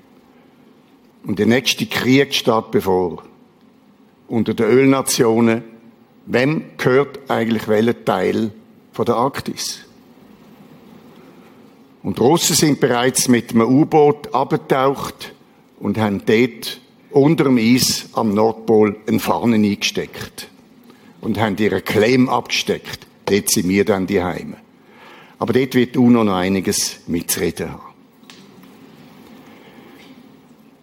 Und 1.26 1.40
der 1.40 1.46
nächste 1.46 1.86
Krieg 1.86 2.34
steht 2.34 2.72
bevor. 2.72 3.24
Unter 4.28 4.54
den 4.54 4.66
Ölnationen. 4.66 5.64
Wem 6.26 6.66
gehört 6.78 7.30
eigentlich 7.30 7.68
welcher 7.68 8.04
Teil 8.04 8.52
von 8.92 9.06
der 9.06 9.16
Arktis? 9.16 9.86
Und 12.04 12.20
die 12.20 12.22
Russen 12.22 12.56
sind 12.56 12.80
bereits 12.80 13.28
mit 13.28 13.52
einem 13.52 13.68
U-Boot 13.68 14.34
abgetaucht 14.34 15.34
und 15.80 15.98
haben 15.98 16.22
dort 16.26 16.80
unter 17.12 17.46
dem 17.46 17.58
Eis 17.58 18.10
am 18.14 18.34
Nordpol 18.34 18.98
einen 19.08 19.20
Fahnen 19.20 19.64
eingesteckt. 19.64 20.50
Und 21.20 21.40
haben 21.40 21.58
ihre 21.58 21.82
Claim 21.82 22.30
abgesteckt. 22.30 23.08
Dort 23.26 23.50
sind 23.50 23.68
wir 23.68 23.84
dann 23.84 24.08
die 24.08 24.24
Heime. 24.24 24.58
Aber 25.40 25.54
dort 25.54 25.76
wird 25.76 25.98
UNO 25.98 26.24
noch 26.24 26.36
einiges 26.36 27.00
mitzureden 27.08 27.72
haben. 27.72 27.87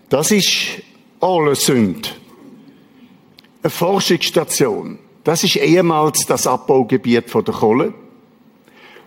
Das 0.08 0.30
ist 0.30 0.82
Ålesund. 1.20 2.20
Eine 3.62 3.70
Forschungsstation. 3.70 4.98
Das 5.24 5.42
ist 5.42 5.56
ehemals 5.56 6.26
das 6.26 6.46
Abbaugebiet 6.46 7.30
von 7.30 7.44
der 7.44 7.54
Kohle. 7.54 7.94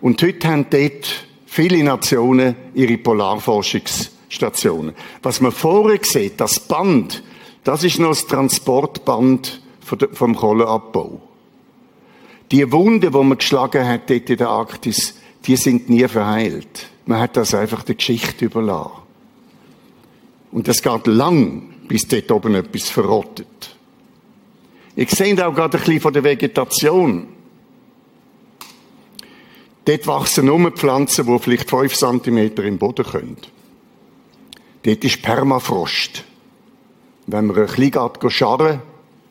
Und 0.01 0.21
heute 0.23 0.47
haben 0.47 0.65
dort 0.69 1.27
viele 1.45 1.83
Nationen 1.83 2.55
ihre 2.73 2.97
Polarforschungsstationen. 2.97 4.95
Was 5.21 5.41
man 5.41 5.51
vorher 5.51 5.99
sieht, 6.01 6.41
das 6.41 6.60
Band, 6.60 7.23
das 7.63 7.83
ist 7.83 7.99
noch 7.99 8.10
das 8.10 8.25
Transportband 8.25 9.62
vom 10.13 10.36
Kohleabbau. 10.36 11.21
Die 12.51 12.71
Wunden, 12.71 13.12
die 13.12 13.17
man 13.17 13.38
geschlagen 13.38 13.88
hat 13.88 14.10
dort 14.10 14.29
in 14.29 14.38
der 14.38 14.49
Arktis, 14.49 15.15
die 15.45 15.55
sind 15.55 15.89
nie 15.89 16.07
verheilt. 16.07 16.89
Man 17.05 17.19
hat 17.19 17.38
das 17.38 17.53
einfach 17.53 17.83
der 17.83 17.95
Geschichte 17.95 18.45
überlassen. 18.45 19.06
Und 20.51 20.67
es 20.67 20.81
geht 20.81 21.07
lang, 21.07 21.73
bis 21.88 22.07
dort 22.07 22.31
oben 22.31 22.55
etwas 22.55 22.89
verrottet. 22.89 23.75
Ich 24.95 25.12
sehe 25.12 25.33
auch 25.45 25.53
gerade 25.53 25.77
ein 25.77 25.83
bisschen 25.83 26.01
von 26.01 26.13
der 26.13 26.23
Vegetation. 26.23 27.27
Dort 29.86 30.07
wachsen 30.07 30.47
nur 30.47 30.71
Pflanzen, 30.71 31.27
die 31.27 31.39
vielleicht 31.39 31.69
fünf 31.69 31.95
Zentimeter 31.95 32.63
im 32.63 32.77
Boden 32.77 33.05
können. 33.05 33.38
Dort 34.83 35.03
ist 35.03 35.21
Permafrost. 35.21 36.23
Wenn 37.27 37.45
man 37.47 37.57
ein 37.57 37.65
bisschen 37.67 38.29
scharren 38.29 38.81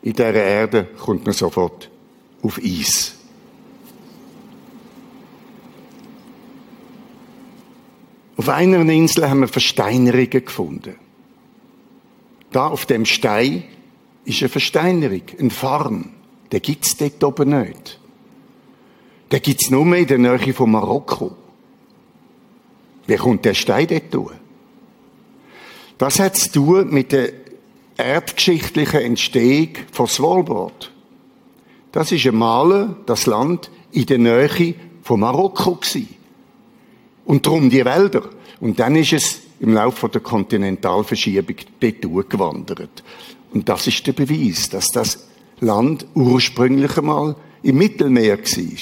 in 0.02 0.12
dieser 0.12 0.34
Erde, 0.34 0.84
kommt 0.98 1.24
man 1.24 1.34
sofort 1.34 1.90
auf 2.42 2.60
Eis. 2.62 3.16
Auf 8.36 8.48
einer 8.50 8.80
Insel 8.80 9.28
haben 9.28 9.40
wir 9.40 9.48
Versteinerungen 9.48 10.30
gefunden. 10.30 10.94
Da 12.50 12.68
auf 12.68 12.86
dem 12.86 13.04
Stein 13.04 13.64
ist 14.24 14.40
eine 14.42 14.48
Versteinerung, 14.48 15.22
ein 15.38 15.50
Farn. 15.50 16.12
Den 16.52 16.62
gibt's 16.62 16.96
dort 16.96 17.22
oben 17.22 17.60
nicht. 17.60 17.98
den 19.32 19.42
gibt's 19.42 19.70
nur 19.70 19.84
mehr 19.84 20.00
in 20.00 20.06
der 20.06 20.18
Nähe 20.18 20.54
von 20.54 20.70
Marokko. 20.70 21.36
Wie 23.06 23.16
kommt 23.16 23.44
der 23.44 23.54
Stein 23.54 23.86
dort 23.88 24.14
durch? 24.14 24.34
Das 25.98 26.20
hat 26.20 26.36
zu 26.36 26.52
tun 26.52 26.90
mit 26.90 27.12
der 27.12 27.32
erdgeschichtlichen 27.96 29.00
Entstehung 29.00 29.70
von 29.90 30.06
Svalbard. 30.06 30.92
Das 31.92 32.12
ist 32.12 32.26
einmal 32.26 32.96
das 33.06 33.26
Land 33.26 33.70
in 33.92 34.06
der 34.06 34.18
Nähe 34.18 34.74
von 35.02 35.20
Marokko 35.20 35.76
gewesen. 35.76 36.14
Und 37.24 37.46
darum 37.46 37.70
die 37.70 37.84
Wälder. 37.84 38.28
Und 38.60 38.78
dann 38.78 38.94
ist 38.96 39.12
es 39.12 39.40
im 39.60 39.74
Laufe 39.74 40.08
der 40.08 40.20
Kontinentalverschiebung 40.20 41.56
dort 41.80 42.04
durchgewandert. 42.04 43.02
Und 43.52 43.68
das 43.68 43.86
ist 43.86 44.06
der 44.06 44.12
Beweis, 44.12 44.68
dass 44.68 44.88
das 44.88 45.26
Land 45.60 46.06
ursprünglich 46.14 46.96
einmal 46.98 47.36
im 47.62 47.78
Mittelmeer 47.78 48.38
war. 48.38 48.78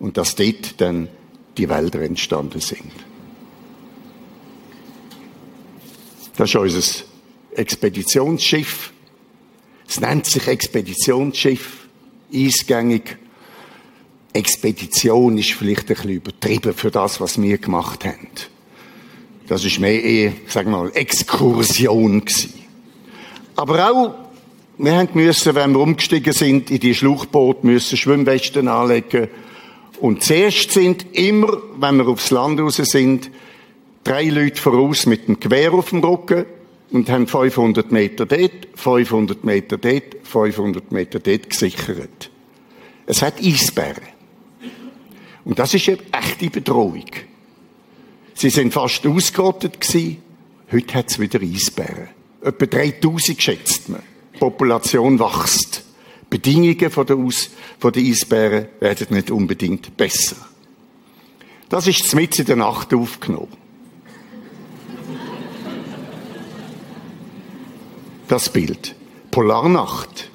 Und 0.00 0.16
dass 0.16 0.34
dort 0.34 0.80
dann 0.80 1.08
die 1.56 1.68
Wälder 1.68 2.02
entstanden 2.02 2.60
sind. 2.60 2.92
Das 6.36 6.50
ist 6.50 6.56
unser 6.56 7.04
Expeditionsschiff. 7.54 8.92
Es 9.86 10.00
nennt 10.00 10.26
sich 10.26 10.46
Expeditionsschiff. 10.48 11.88
Eisgängig. 12.32 13.16
Expedition 14.32 15.38
ist 15.38 15.52
vielleicht 15.52 15.90
ein 15.90 15.94
bisschen 15.94 16.10
übertrieben 16.10 16.74
für 16.74 16.90
das, 16.90 17.20
was 17.20 17.40
wir 17.40 17.58
gemacht 17.58 18.04
haben. 18.04 18.28
Das 19.46 19.64
ist 19.64 19.78
mehr 19.78 20.02
eher, 20.02 20.32
sagen 20.48 20.70
wir 20.70 20.78
mal, 20.78 20.90
Exkursion 20.94 22.24
gewesen. 22.24 22.54
Aber 23.56 23.90
auch, 23.90 24.14
wir 24.78 24.96
haben 24.96 25.10
müssen, 25.14 25.54
wenn 25.54 25.72
wir 25.72 25.80
umgestiegen 25.80 26.32
sind, 26.32 26.70
in 26.70 26.80
die 26.80 26.94
Schluchboot 26.94 27.62
müssen 27.62 27.96
Schwimmwesten 27.96 28.68
anlegen. 28.68 29.28
Und 30.00 30.22
zuerst 30.22 30.72
sind 30.72 31.06
immer, 31.16 31.58
wenn 31.78 31.98
wir 31.98 32.08
aufs 32.08 32.30
Land 32.30 32.58
raus 32.58 32.76
sind, 32.76 33.30
drei 34.02 34.24
Leute 34.24 34.60
voraus 34.60 35.06
mit 35.06 35.28
dem 35.28 35.38
Gewehr 35.38 35.72
auf 35.72 35.90
dem 35.90 36.00
Rücken 36.00 36.46
und 36.90 37.08
haben 37.10 37.26
500 37.26 37.92
Meter 37.92 38.26
dort, 38.26 38.68
500 38.74 39.44
Meter 39.44 39.78
dort, 39.78 40.16
500 40.22 40.90
Meter 40.90 41.20
dort 41.20 41.50
gesichert. 41.50 42.30
Es 43.06 43.22
hat 43.22 43.40
Eisbären. 43.40 44.08
Und 45.44 45.58
das 45.58 45.74
ist 45.74 45.88
eine 45.88 45.98
echte 46.12 46.50
Bedrohung. 46.50 47.04
Sie 48.34 48.50
sind 48.50 48.74
fast 48.74 49.06
ausgerottet 49.06 49.80
gewesen. 49.80 50.22
Heute 50.70 50.94
hat 50.94 51.10
es 51.10 51.18
wieder 51.18 51.40
Eisbären. 51.40 52.08
Etwa 52.42 52.66
3000 52.66 53.42
schätzt 53.42 53.88
man. 53.88 54.02
Die 54.34 54.38
Population 54.38 55.18
wächst. 55.18 55.84
Die 56.22 56.26
Bedingungen 56.30 56.90
von 56.90 57.06
der, 57.06 57.16
Aus 57.16 57.50
von 57.78 57.92
der 57.92 58.02
Eisbären 58.02 58.66
werden 58.80 59.06
nicht 59.10 59.30
unbedingt 59.30 59.96
besser. 59.96 60.36
Das 61.68 61.86
ist 61.86 62.14
mitten 62.14 62.42
in 62.42 62.46
der 62.46 62.56
Nacht 62.56 62.92
aufgenommen. 62.92 63.52
Das 68.28 68.48
Bild. 68.48 68.94
Polarnacht. 69.30 70.30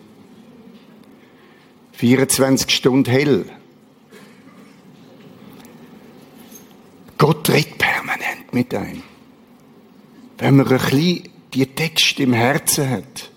24 1.93 2.69
Stunden 2.69 3.11
hell. 3.11 3.45
Gott 7.19 7.49
redet 7.49 7.77
permanent 7.77 8.53
mit 8.53 8.73
einem. 8.73 9.03
Wenn 10.37 10.55
man 10.55 10.67
ein 10.67 10.77
bisschen 10.77 11.29
die 11.53 11.65
Texte 11.65 12.23
im 12.23 12.33
Herzen 12.33 12.89
hat. 12.89 13.31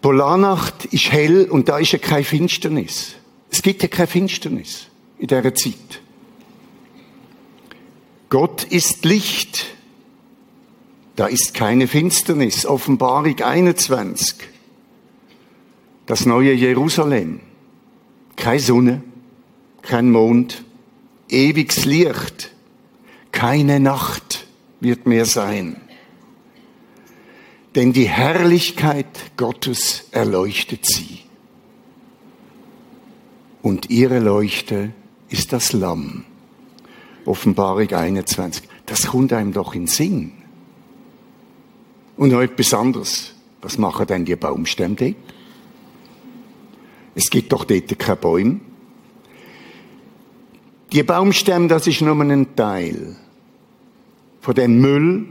Polarnacht 0.00 0.84
ist 0.86 1.10
hell 1.10 1.48
und 1.50 1.68
da 1.68 1.78
ist 1.78 1.92
ja 1.92 1.98
keine 1.98 2.22
Finsternis. 2.22 3.16
Es 3.50 3.60
gibt 3.60 3.82
ja 3.82 3.88
keine 3.88 4.06
Finsternis 4.06 4.86
in 5.18 5.26
dieser 5.26 5.54
Zeit. 5.54 6.00
Gott 8.28 8.64
ist 8.64 9.04
Licht. 9.04 9.66
Da 11.16 11.26
ist 11.26 11.54
keine 11.54 11.88
Finsternis. 11.88 12.66
Offenbarung 12.66 13.40
21. 13.40 14.36
Das 16.04 16.24
neue 16.24 16.52
Jerusalem. 16.52 17.40
Keine 18.36 18.60
Sonne, 18.60 19.02
kein 19.82 20.10
Mond, 20.10 20.62
ewiges 21.28 21.84
Licht, 21.84 22.52
keine 23.32 23.80
Nacht 23.80 24.46
wird 24.80 25.06
mehr 25.06 25.26
sein. 25.26 25.80
Denn 27.74 27.92
die 27.92 28.08
Herrlichkeit 28.08 29.36
Gottes 29.36 30.06
erleuchtet 30.10 30.86
sie. 30.86 31.20
Und 33.62 33.90
ihre 33.90 34.20
Leuchte 34.20 34.92
ist 35.28 35.52
das 35.52 35.72
Lamm. 35.72 36.24
Offenbarung 37.26 37.92
21. 37.92 38.62
Das 38.86 39.08
kommt 39.08 39.32
einem 39.32 39.52
doch 39.52 39.74
in 39.74 39.86
Sinn. 39.88 40.32
Und 42.16 42.32
etwas 42.32 42.72
anderes. 42.72 43.34
Was 43.60 43.78
machen 43.78 44.06
denn 44.06 44.24
die 44.24 44.36
Baumstämme 44.36 44.94
dort? 44.94 45.16
Es 47.14 47.28
gibt 47.28 47.52
doch 47.52 47.64
dort 47.64 47.98
keine 47.98 48.16
Bäume. 48.16 48.60
Die 50.92 51.02
Baumstämme, 51.02 51.68
das 51.68 51.86
ist 51.86 52.00
nur 52.00 52.18
ein 52.20 52.54
Teil 52.54 53.16
von 54.40 54.54
dem 54.54 54.80
Müll 54.80 55.26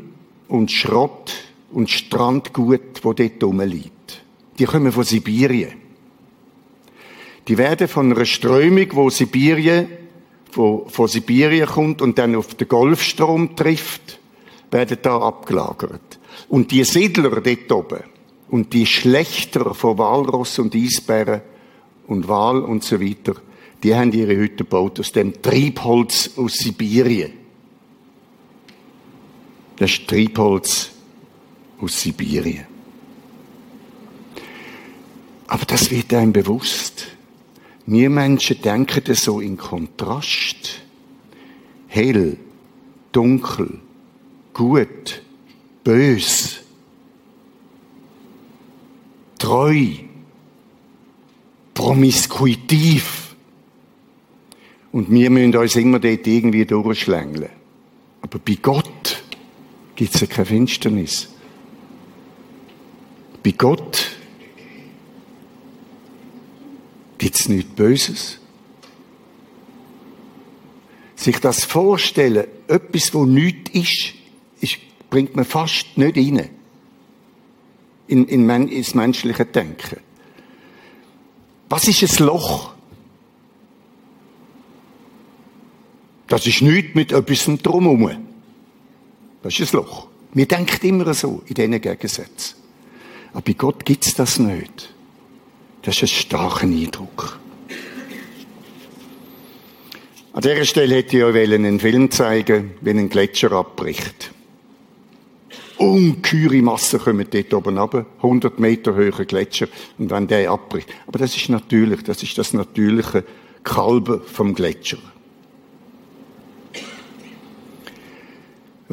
und 0.49 0.71
Schrott 0.71 1.33
und 1.71 1.89
Strandgut, 1.89 3.03
wo 3.03 3.13
dort 3.13 3.41
rumliegt. 3.41 4.23
Die 4.59 4.65
kommen 4.65 4.91
von 4.91 5.03
Sibirien. 5.03 5.73
Die 7.47 7.57
werden 7.57 7.87
von 7.87 8.11
einer 8.11 8.25
Strömung, 8.25 8.87
wo 8.91 9.09
Sibirien, 9.09 9.87
wo, 10.53 10.85
von 10.89 11.07
Sibirien 11.07 11.67
kommt 11.67 12.01
und 12.01 12.17
dann 12.17 12.35
auf 12.35 12.55
den 12.55 12.67
Golfstrom 12.67 13.55
trifft, 13.55 14.19
werden 14.71 14.97
da 15.01 15.19
abgelagert. 15.19 16.19
Und 16.49 16.71
die 16.71 16.83
Siedler 16.83 17.41
dort 17.41 17.71
oben 17.71 18.03
und 18.49 18.73
die 18.73 18.85
Schlechter 18.85 19.73
von 19.73 19.97
Walross 19.97 20.59
und 20.59 20.75
Eisbären 20.75 21.41
und 22.07 22.27
Wal 22.27 22.61
und 22.61 22.83
so 22.83 22.99
weiter, 22.99 23.35
die 23.85 23.93
haben 23.93 24.11
ihre 24.13 24.35
Hütte 24.35 24.63
gebaut 24.63 24.99
aus 24.99 25.11
dem 25.11 25.43
Triebholz 25.43 26.31
aus 26.37 26.53
Sibirien. 26.53 27.33
Das 29.75 29.91
ist 29.91 30.07
Triebholz 30.07 30.89
aus 31.79 32.01
Sibirien. 32.01 32.65
Aber 35.45 35.65
das 35.65 35.91
wird 35.91 36.11
einem 36.15 36.33
bewusst. 36.33 37.05
Wir 37.85 38.09
Menschen 38.09 38.59
denken 38.59 39.03
das 39.03 39.23
so 39.23 39.39
in 39.39 39.55
Kontrast. 39.55 40.81
Hell, 41.85 42.37
dunkel, 43.11 43.81
gut, 44.51 45.21
bös, 45.83 46.61
treu, 49.37 49.89
promiskuitiv. 51.75 53.24
Und 54.95 55.12
wir 55.12 55.29
müssen 55.29 55.53
uns 55.53 55.75
immer 55.75 55.99
dort 55.99 56.25
irgendwie 56.25 56.63
durchschlängeln. 56.63 57.49
Aber 58.21 58.39
bei 58.39 58.58
Gott 58.62 59.21
gibt 59.93 60.15
es 60.15 60.21
ja 60.21 60.27
keine 60.27 60.45
Finsternis. 60.45 61.27
Bei 63.43 63.51
Gott 63.51 64.15
gibt 67.17 67.36
es 67.36 67.49
nichts 67.49 67.75
Böses. 67.75 68.39
Sich 71.17 71.39
das 71.39 71.65
vorstellen, 71.65 72.47
etwas, 72.69 73.13
wo 73.13 73.25
nichts 73.25 73.71
ist, 73.71 74.13
ist 74.62 74.77
bringt 75.10 75.36
man 75.36 75.43
fast 75.43 75.97
nicht 75.97 76.15
rein. 76.15 76.51
In, 78.08 78.29
in, 78.29 78.49
ins 78.69 78.95
menschliche 78.95 79.43
Denken. 79.43 79.97
Was 81.67 81.86
ist 81.86 82.01
ein 82.01 82.25
Loch? 82.25 82.74
Das 86.27 86.47
ist 86.47 86.61
nichts 86.61 86.95
mit 86.95 87.11
etwas 87.11 87.45
drumherum. 87.61 88.27
Das 89.43 89.59
ist 89.59 89.73
ein 89.73 89.77
Loch. 89.77 90.07
Wir 90.33 90.47
denken 90.47 90.88
immer 90.88 91.13
so 91.13 91.43
in 91.45 91.53
diesen 91.53 91.79
Gegensätzen. 91.79 92.55
Aber 93.31 93.41
bei 93.41 93.53
Gott 93.53 93.85
gibt 93.85 94.05
es 94.05 94.15
das 94.15 94.39
nicht. 94.39 94.93
Das 95.83 95.95
ist 95.95 96.03
ein 96.03 96.07
starker 96.07 96.65
Eindruck. 96.65 97.39
An 100.33 100.41
dieser 100.41 100.65
Stelle 100.65 100.95
hätte 100.95 101.17
ich 101.17 101.23
euch 101.23 101.53
einen 101.53 101.79
Film 101.79 102.11
zeigen 102.11 102.71
wie 102.81 102.89
ein 102.89 103.07
Gletscher 103.07 103.51
abbricht. 103.53 104.31
Ungeheure 105.77 106.61
Massen 106.61 106.99
kommen 106.99 107.27
dort 107.29 107.53
oben 107.53 107.77
runter, 107.77 108.05
100 108.17 108.59
Meter 108.59 108.95
hoher 108.95 109.25
Gletscher, 109.25 109.67
und 109.97 110.09
wenn 110.09 110.27
der 110.27 110.49
abbricht. 110.51 110.89
Aber 111.07 111.19
das 111.19 111.35
ist 111.35 111.49
natürlich, 111.49 112.03
das 112.03 112.23
ist 112.23 112.38
das 112.38 112.53
natürliche 112.53 113.23
Kalben 113.63 114.21
vom 114.25 114.55
Gletscher. 114.55 114.97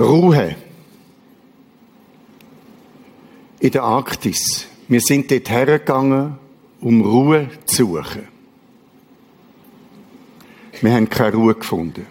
Ruhe. 0.03 0.57
In 3.61 3.71
der 3.71 3.83
Arktis. 3.85 4.67
Wir 4.89 5.01
sind 5.01 5.31
dort 5.31 5.49
hergegangen, 5.49 6.37
um 6.81 7.03
Ruhe 7.03 7.49
zu 7.67 7.87
suchen. 7.87 8.29
Wir 10.81 10.95
haben 10.95 11.09
keine 11.09 11.37
Ruhe 11.37 11.55
gefunden. 11.55 12.07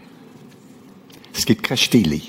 Es 1.33 1.45
gibt 1.45 1.63
keine 1.63 1.77
Stille. 1.77 2.21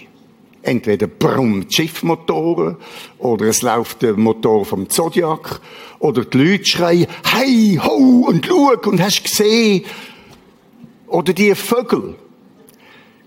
Entweder 0.63 1.07
brummt 1.07 1.73
Schiffmotoren 1.73 2.77
oder 3.19 3.47
es 3.47 3.63
läuft 3.63 4.03
der 4.03 4.15
Motor 4.15 4.65
vom 4.65 4.89
Zodiac 4.91 5.61
oder 5.99 6.25
die 6.25 6.39
Leute 6.39 6.67
schreien, 6.67 7.07
hey, 7.25 7.81
ho, 7.83 8.27
und 8.29 8.47
schau, 8.47 8.75
und 8.85 9.01
hast 9.01 9.23
gesehen. 9.23 9.85
Oder 11.07 11.33
die 11.33 11.55
Vögel. 11.55 12.17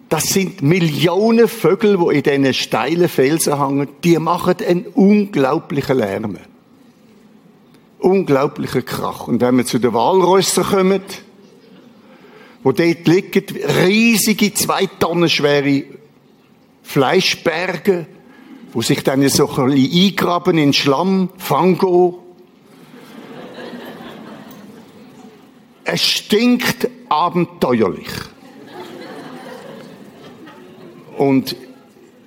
Das 0.09 0.25
sind 0.25 0.61
Millionen 0.61 1.47
Vögel, 1.47 1.97
die 1.97 2.17
in 2.17 2.23
diesen 2.23 2.53
steilen 2.53 3.09
Felsen 3.09 3.59
hängen. 3.59 3.87
Die 4.03 4.19
machen 4.19 4.55
einen 4.67 4.85
unglaublichen 4.87 5.97
Lärm. 5.97 6.37
Unglaublichen 7.99 8.85
Krach. 8.85 9.27
Und 9.27 9.41
wenn 9.41 9.57
wir 9.57 9.65
zu 9.65 9.79
den 9.79 9.93
Walrössern 9.93 10.65
kommen, 10.65 11.01
wo 12.63 12.71
dort 12.71 13.07
liegen 13.07 13.45
riesige, 13.83 14.53
zwei 14.53 14.85
Tonnen 14.85 15.29
schwere 15.29 15.83
Fleischberge, 16.83 18.05
wo 18.73 18.81
sich 18.81 19.03
dann 19.03 19.27
so 19.29 19.49
ein 19.49 19.71
bisschen 19.71 20.05
eingraben 20.05 20.57
in 20.57 20.73
Schlamm, 20.73 21.29
Fango. 21.37 22.25
es 25.85 26.01
stinkt 26.01 26.89
abenteuerlich. 27.07 28.09
Und 31.17 31.55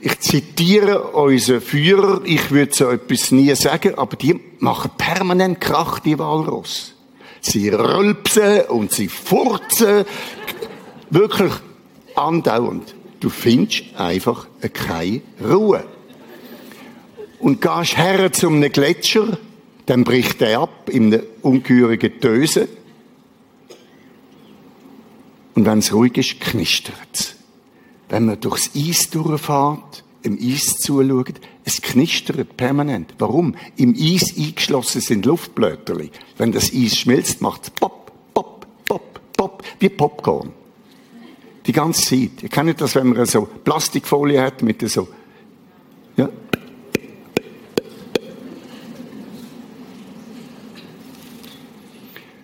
ich 0.01 0.21
zitiere 0.21 1.09
unseren 1.09 1.61
Führer, 1.61 2.21
ich 2.25 2.51
würde 2.51 2.73
so 2.73 2.89
etwas 2.91 3.33
nie 3.33 3.55
sagen, 3.55 3.97
aber 3.97 4.17
die 4.17 4.41
machen 4.59 4.91
permanent 4.97 5.61
Krach, 5.61 5.99
die 5.99 6.19
Walross. 6.19 6.95
Sie 7.41 7.69
rülpsen 7.69 8.63
und 8.69 8.93
sie 8.93 9.09
furzen. 9.09 10.05
Wirklich 11.11 11.53
andauernd. 12.15 12.95
Du 13.21 13.31
findest 13.31 13.85
einfach 13.97 14.47
keine 14.73 15.23
Ruhe. 15.43 15.85
Und 17.41 17.61
gehst 17.61 17.97
her 17.97 18.33
zum 18.33 18.61
Gletscher, 18.61 19.39
dann 19.87 20.05
bricht 20.05 20.43
er 20.43 20.61
ab 20.61 20.89
in 20.89 21.13
einer 21.13 21.23
ungehörigen 21.43 22.21
Döse. 22.21 22.69
Und 25.55 25.65
wenn 25.65 25.79
es 25.79 25.93
ruhig 25.93 26.17
ist, 26.17 26.41
knistert 26.41 26.95
es. 27.13 27.38
Wenn 28.09 28.27
man 28.27 28.41
durchs 28.41 28.71
Eis 28.75 29.11
durchfährt, 29.11 30.05
im 30.23 30.39
Eis 30.41 30.77
zuschaut, 30.79 31.35
es 31.65 31.81
knistert 31.81 32.57
permanent. 32.57 33.15
Warum? 33.19 33.55
Im 33.77 33.95
Eis 33.95 34.35
eingeschlossen 34.37 35.01
sind 35.01 35.27
Luftblöterli. 35.27 36.11
Wenn 36.39 36.53
das 36.53 36.73
Eis 36.73 36.97
schmilzt, 36.97 37.41
macht 37.41 37.65
es 37.65 37.71
pop, 37.71 38.11
pop, 38.35 38.67
pop, 38.87 39.21
pop, 39.37 39.63
wie 39.79 39.89
Popcorn. 39.89 40.53
Die 41.67 41.73
ganze 41.73 42.03
Zeit. 42.03 42.43
Ihr 42.43 42.49
kennt 42.49 42.81
das, 42.81 42.95
wenn 42.95 43.09
man 43.09 43.27
so 43.27 43.47
Plastikfolie 43.65 44.41
hat 44.41 44.63
mit 44.63 44.89
so, 44.89 45.09
ja. 46.17 46.29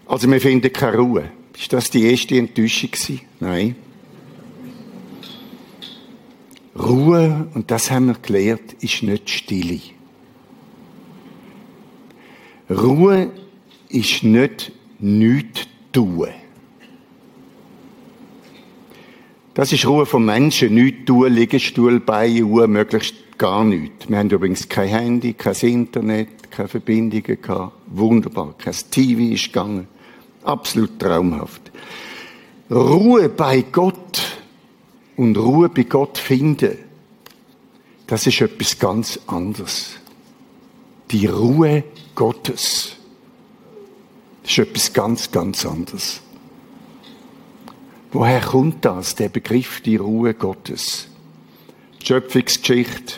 Also 0.07 0.31
wir 0.31 0.41
finden 0.41 0.73
keine 0.73 0.99
Ruhe. 0.99 1.33
Ist 1.59 1.73
das 1.73 1.91
die 1.91 2.05
erste 2.05 2.37
Enttäuschung 2.39 2.91
gewesen? 2.91 3.21
Nein. 3.41 3.77
Ruhe, 6.77 7.49
und 7.55 7.71
das 7.71 7.91
haben 7.91 8.07
wir 8.07 8.15
gelernt, 8.15 8.75
ist 8.81 9.03
nicht 9.03 9.31
Stille. 9.31 9.81
Ruhe 12.69 13.31
ist 13.89 14.25
nicht 14.25 14.73
nichts 14.99 15.69
tun. 15.93 16.29
Das 19.55 19.73
ist 19.73 19.87
Ruhe 19.87 20.05
vom 20.05 20.25
Menschen. 20.25 20.75
Nichts 20.75 21.05
tun, 21.05 21.33
Liegestuhl, 21.33 22.01
Beine, 22.01 22.45
Uhr, 22.45 22.67
möglichst 22.67 23.15
gar 23.39 23.63
nichts. 23.65 24.09
Wir 24.09 24.19
haben 24.19 24.31
übrigens 24.31 24.69
kein 24.69 24.89
Handy, 24.89 25.35
kein 25.35 25.55
Internet, 25.55 26.51
keine 26.51 26.69
Verbindungen 26.69 27.41
gehabt. 27.41 27.73
Wunderbar. 27.87 28.55
Kein 28.59 28.75
TV 28.91 29.35
ist 29.35 29.53
gegangen. 29.53 29.87
Absolut 30.43 30.99
traumhaft. 30.99 31.71
Ruhe 32.69 33.29
bei 33.29 33.63
Gott 33.71 34.34
und 35.17 35.37
Ruhe 35.37 35.69
bei 35.69 35.85
Gott 35.85 36.19
finden, 36.19 36.79
das 38.07 38.27
ist 38.27 38.41
etwas 38.41 38.79
ganz 38.79 39.19
anderes. 39.27 39.97
Die 41.11 41.27
Ruhe 41.27 41.85
Gottes. 42.15 42.97
Das 44.43 44.53
ist 44.53 44.59
etwas 44.59 44.93
ganz, 44.93 45.31
ganz 45.31 45.65
anderes. 45.65 46.21
Woher 48.13 48.41
kommt 48.41 48.85
das, 48.85 49.15
der 49.15 49.29
Begriff, 49.29 49.81
die 49.81 49.97
Ruhe 49.97 50.35
Gottes? 50.35 51.09
Schöpfungsgeschichte, 52.03 53.15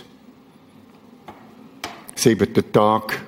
siebter 2.15 2.73
Tag. 2.73 3.26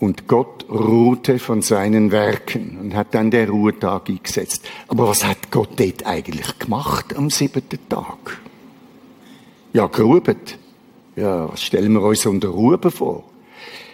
Und 0.00 0.26
Gott 0.28 0.64
ruhte 0.70 1.38
von 1.38 1.60
seinen 1.60 2.10
Werken 2.10 2.78
und 2.80 2.94
hat 2.94 3.14
dann 3.14 3.30
den 3.30 3.50
Ruhetag 3.50 4.08
eingesetzt. 4.08 4.66
Aber 4.88 5.06
was 5.06 5.24
hat 5.24 5.50
Gott 5.50 5.78
dort 5.78 6.06
eigentlich 6.06 6.58
gemacht 6.58 7.14
am 7.14 7.28
siebten 7.28 7.78
Tag? 7.86 8.40
Ja, 9.74 9.86
geruht. 9.88 10.58
Ja, 11.16 11.52
was 11.52 11.62
stellen 11.62 11.92
wir 11.92 12.02
uns 12.02 12.24
unter 12.24 12.48
Ruhe 12.48 12.78
vor? 12.90 13.24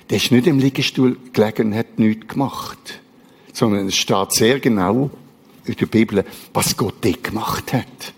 Der 0.09 0.19
ist 0.19 0.31
nicht 0.31 0.47
im 0.47 0.61
Liegestuhl 0.61 1.19
gelegen 1.33 1.73
und 1.73 1.75
hat 1.75 1.99
nichts 1.99 2.29
gemacht. 2.29 3.01
Sondern 3.53 3.89
es 3.89 3.97
steht 3.97 4.33
sehr 4.33 4.61
genau 4.61 5.11
in 5.65 5.75
der 5.75 5.87
Bibel, 5.87 6.25
was 6.55 6.77
Gott 6.77 6.95
dort 7.01 7.25
gemacht 7.25 7.73
hat. 7.73 8.15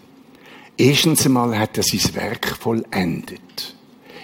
Erstens 0.76 1.24
einmal 1.24 1.58
hat 1.58 1.78
er 1.78 1.84
sein 1.84 2.14
Werk 2.14 2.48
vollendet, 2.48 3.74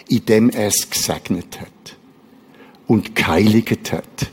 indem 0.06 0.50
er 0.50 0.66
es 0.66 0.90
gesegnet 0.90 1.58
hat 1.62 1.73
und 2.86 3.14
geheiligt 3.14 3.92
hat. 3.92 4.30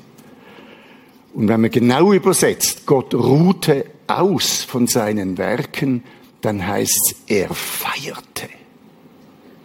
Und 1.34 1.48
wenn 1.48 1.62
man 1.62 1.72
genau 1.72 2.12
übersetzt, 2.12 2.86
Gott 2.86 3.14
ruhte 3.14 3.86
aus 4.08 4.64
von 4.64 4.88
seinen 4.88 5.38
Werken, 5.38 6.04
dann 6.42 6.66
heißt 6.66 7.14
es, 7.14 7.16
er 7.28 7.54
feierte. 7.54 8.50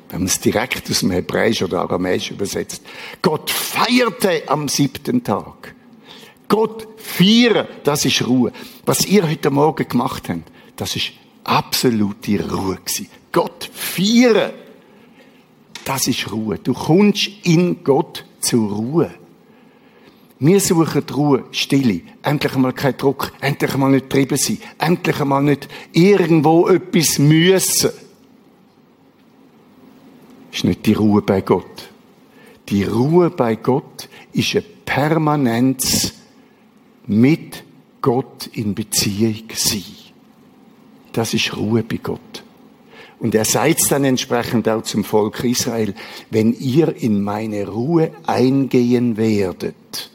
Wenn 0.09 0.21
man 0.21 0.27
es 0.27 0.39
direkt 0.39 0.89
aus 0.89 1.01
dem 1.01 1.11
Hebräisch 1.11 1.63
oder 1.63 1.81
Aramäisch 1.81 2.31
übersetzt. 2.31 2.83
Gott 3.23 3.51
feierte 3.51 4.43
am 4.47 4.69
siebten 4.69 5.25
Tag. 5.25 5.75
Gott 6.49 6.87
feiern, 6.97 7.67
das 7.83 8.05
ist 8.05 8.25
Ruhe. 8.27 8.53
Was 8.85 9.05
ihr 9.05 9.29
heute 9.29 9.51
Morgen 9.51 9.89
gemacht 9.89 10.29
habt, 10.29 10.43
das 10.77 10.95
ist 10.95 11.11
absolute 11.43 12.49
Ruhe 12.49 12.77
gewesen. 12.77 13.09
Gott 13.33 13.69
feiern, 13.73 14.53
das 15.85 16.07
ist 16.07 16.31
Ruhe. 16.31 16.59
Du 16.59 16.73
kommst 16.73 17.29
in 17.43 17.83
Gott 17.83 18.25
zur 18.41 18.73
Ruhe. 18.73 19.11
Wir 20.39 20.61
suchen 20.61 21.07
die 21.07 21.13
Ruhe, 21.13 21.45
Stille. 21.51 22.03
Endlich 22.23 22.55
einmal 22.55 22.75
kein 22.75 22.97
Druck. 22.97 23.33
Endlich 23.41 23.73
einmal 23.73 23.91
nicht 23.91 24.11
getrieben 24.11 24.37
sein. 24.37 24.59
Endlich 24.79 25.21
einmal 25.21 25.43
nicht 25.43 25.69
irgendwo 25.93 26.69
etwas 26.69 27.19
müssen. 27.19 27.91
Das 30.51 30.59
ist 30.61 30.65
nicht 30.65 30.87
die 30.87 30.93
Ruhe 30.93 31.23
bei 31.23 31.41
Gott. 31.41 31.91
Die 32.69 32.85
Ruhe 32.85 33.31
bei 33.31 33.57
Gott 33.57 34.09
ist 34.33 34.55
eine 34.57 34.65
Permanenz 34.85 36.13
mit 37.07 37.65
Gott 38.03 38.49
in 38.53 38.75
Beziehung 38.75 39.45
sein. 39.55 39.83
Das 41.13 41.33
ist 41.33 41.57
Ruhe 41.57 41.83
bei 41.83 41.97
Gott. 41.97 42.45
Und 43.19 43.35
er 43.35 43.47
sagt 43.47 43.91
dann 43.91 44.05
entsprechend 44.05 44.69
auch 44.69 44.83
zum 44.83 45.03
Volk 45.03 45.43
Israel, 45.43 45.95
wenn 46.31 46.53
ihr 46.53 46.95
in 46.97 47.23
meine 47.23 47.67
Ruhe 47.67 48.11
eingehen 48.27 49.17
werdet, 49.17 50.11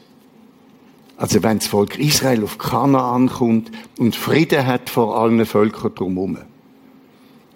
also 1.16 1.42
wenn 1.42 1.58
das 1.58 1.66
Volk 1.66 1.98
Israel 1.98 2.44
auf 2.44 2.58
Kanaan 2.58 3.28
kommt 3.28 3.72
und 3.98 4.14
Frieden 4.14 4.66
hat 4.66 4.88
vor 4.88 5.18
allen 5.18 5.44
Völkern 5.46 5.94
drumherum. 5.94 6.38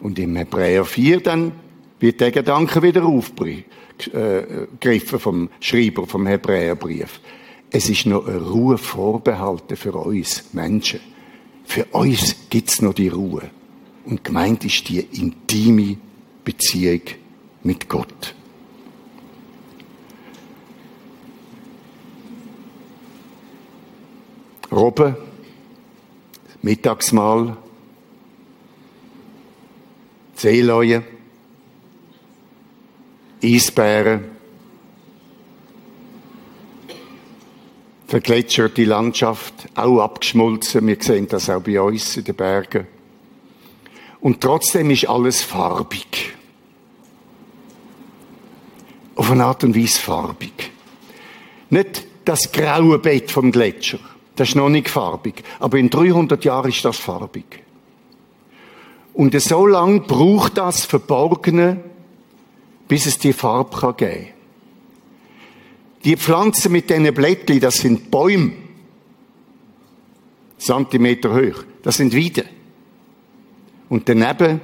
Und 0.01 0.19
im 0.19 0.35
Hebräer 0.37 0.85
4 0.85 1.21
dann 1.21 1.53
wird 2.01 2.21
der 2.21 2.33
Gedanke 2.33 2.83
wieder 2.83 3.05
aufgegriffen 3.05 3.69
vom 5.19 5.49
Schreiber 5.61 6.07
vom 6.07 6.27
Hebräerbrief. 6.27 7.21
Es 7.71 7.89
ist 7.89 8.07
noch 8.07 8.27
eine 8.27 8.43
Ruhe 8.43 8.79
vorbehalten 8.79 9.77
für 9.77 9.95
uns 9.95 10.45
Menschen. 10.53 11.01
Für 11.65 11.85
uns 11.87 12.37
gibt's 12.51 12.83
noch 12.83 12.95
die 12.95 13.09
Ruhe. 13.09 13.43
Und 14.07 14.23
gemeint 14.23 14.65
ist 14.65 14.89
die 14.89 15.01
intime 15.01 15.97
Beziehung 16.45 17.01
mit 17.65 17.89
Gott. 17.89 18.35
Robben, 24.71 25.17
Mittagsmahl, 26.63 27.57
Seeleue, 30.35 31.03
Eisbären, 33.43 34.25
vergletschert 38.07 38.77
die 38.77 38.85
Landschaft, 38.85 39.53
auch 39.75 40.01
abgeschmolzen. 40.01 40.87
Wir 40.87 40.97
sehen 41.01 41.27
das 41.27 41.51
auch 41.51 41.63
bei 41.63 41.81
uns 41.81 42.17
in 42.17 42.25
den 42.25 42.37
Bergen. 42.37 42.96
Und 44.27 44.41
trotzdem 44.41 44.91
ist 44.91 45.09
alles 45.09 45.41
farbig. 45.41 46.35
Auf 49.15 49.31
eine 49.31 49.45
Art 49.45 49.63
und 49.63 49.77
Weise 49.77 50.01
farbig. 50.01 50.73
Nicht 51.71 52.05
das 52.25 52.51
graue 52.51 52.99
Bett 52.99 53.31
vom 53.31 53.53
Gletscher. 53.53 54.01
Das 54.35 54.49
ist 54.49 54.57
noch 54.57 54.69
nicht 54.69 54.89
farbig. 54.89 55.45
Aber 55.61 55.79
in 55.79 55.91
300 55.91 56.45
Jahren 56.45 56.73
ist 56.73 56.85
das 56.85 56.97
farbig. 56.97 57.63
Und 59.15 59.41
so 59.41 59.65
lange 59.65 60.01
braucht 60.01 60.59
das 60.59 60.85
Verborgene, 60.85 61.85
bis 62.89 63.07
es 63.07 63.19
die 63.19 63.33
Farbe 63.33 63.95
geben 63.95 64.25
kann. 64.25 64.27
Die 66.05 66.17
Pflanzen 66.17 66.73
mit 66.73 66.91
diesen 66.91 67.15
Blättchen, 67.15 67.61
das 67.61 67.77
sind 67.77 68.11
Bäume. 68.11 68.55
Zentimeter 70.59 71.33
hoch. 71.33 71.63
Das 71.85 71.99
sind 71.99 72.13
Weiden. 72.13 72.56
Und 73.89 74.09
daneben 74.09 74.61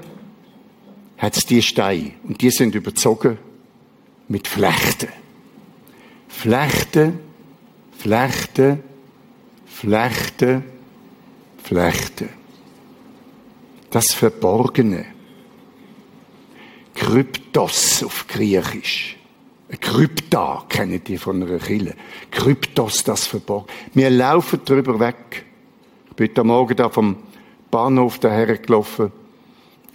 hat 1.19 1.37
es 1.37 1.47
die 1.47 1.63
Steine. 1.63 2.13
Und 2.25 2.41
die 2.41 2.51
sind 2.51 2.75
überzogen 2.75 3.39
mit 4.29 4.49
Flechten. 4.49 5.09
Flechten, 6.29 7.21
Flechten, 7.97 8.83
Flechten, 9.67 10.65
Flechten. 11.63 12.29
Das 13.91 14.13
Verborgene. 14.13 15.07
Kryptos 16.95 18.03
auf 18.03 18.27
Griechisch. 18.27 19.17
Krypta 19.81 20.65
kennen 20.69 21.03
die 21.03 21.17
von 21.17 21.43
einer 21.43 21.59
Kille. 21.59 21.95
Kryptos, 22.31 23.05
das 23.05 23.27
Verborgene. 23.27 23.73
Wir 23.95 24.11
laufen 24.11 24.61
drüber 24.65 24.99
weg. 24.99 25.45
Ich 26.11 26.17
bin 26.17 26.31
am 26.37 26.49
Morgen 26.49 26.77
da 26.77 26.89
vom 26.89 27.17
Bahnhof 27.73 28.21
daher. 28.21 28.59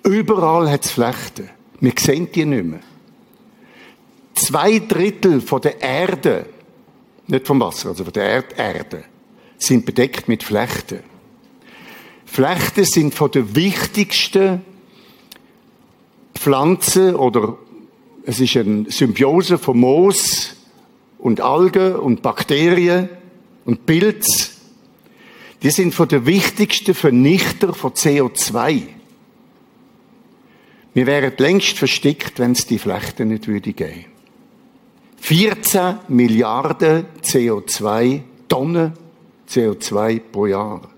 Überall 0.04 0.70
hat 0.70 0.84
es 0.84 0.92
Flechten. 0.92 1.50
Wir 1.80 1.94
sehen 1.98 2.28
die 2.34 2.44
nicht 2.44 2.66
mehr. 2.66 2.80
Zwei 4.34 4.80
Drittel 4.80 5.42
von 5.42 5.62
der 5.62 5.80
Erde, 5.80 6.48
nicht 7.28 7.48
vom 7.48 7.60
Wasser, 7.60 7.90
also 7.90 8.04
von 8.04 8.14
der 8.14 8.24
Erd 8.24 8.58
Erde, 8.58 9.04
sind 9.58 9.86
bedeckt 9.86 10.28
mit 10.28 10.44
Flechten. 10.44 11.00
Flechten 12.26 12.84
sind 12.84 13.14
von 13.14 13.32
der 13.32 13.56
wichtigsten 13.56 14.64
Pflanzen 16.36 17.16
oder 17.16 17.58
es 18.24 18.40
ist 18.40 18.58
eine 18.58 18.90
Symbiose 18.90 19.58
von 19.58 19.80
Moos 19.80 20.56
und 21.20 21.42
Algen 21.42 21.96
und 21.96 22.22
Bakterien 22.22 23.10
und 23.66 23.86
Pilz. 23.86 24.57
Die 25.64 25.72
sind 25.72 25.94
von 25.94 26.08
der 26.08 26.26
wichtigsten 26.26 26.94
Vernichter 26.94 27.74
von 27.74 27.92
CO2. 27.92 28.84
Wir 30.94 31.06
wären 31.06 31.34
längst 31.38 31.78
versteckt, 31.78 32.40
wenn 32.40 32.52
es 32.52 32.66
die 32.66 32.80
Flechten 32.80 33.30
nicht 33.30 33.48
würde 33.48 33.74
geben. 33.74 34.06
14 35.18 36.00
Milliarden 36.10 37.06
CO2, 37.24 38.22
Tonnen 38.48 38.94
CO2 39.50 40.20
pro 40.20 40.46
Jahr. 40.46 40.90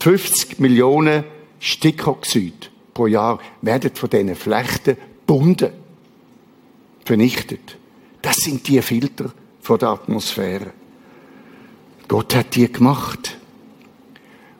50 0.00 0.58
Millionen 0.60 1.24
Stickoxid 1.58 2.70
pro 2.94 3.06
Jahr 3.06 3.40
werden 3.62 3.90
von 3.94 4.10
diesen 4.10 4.36
Flechten 4.36 4.96
gebunden, 5.26 5.72
vernichtet. 7.04 7.76
Das 8.22 8.36
sind 8.36 8.68
die 8.68 8.80
Filter 8.82 9.32
von 9.60 9.78
der 9.78 9.88
Atmosphäre. 9.88 10.72
Gott 12.08 12.34
hat 12.34 12.54
die 12.54 12.70
gemacht. 12.70 13.36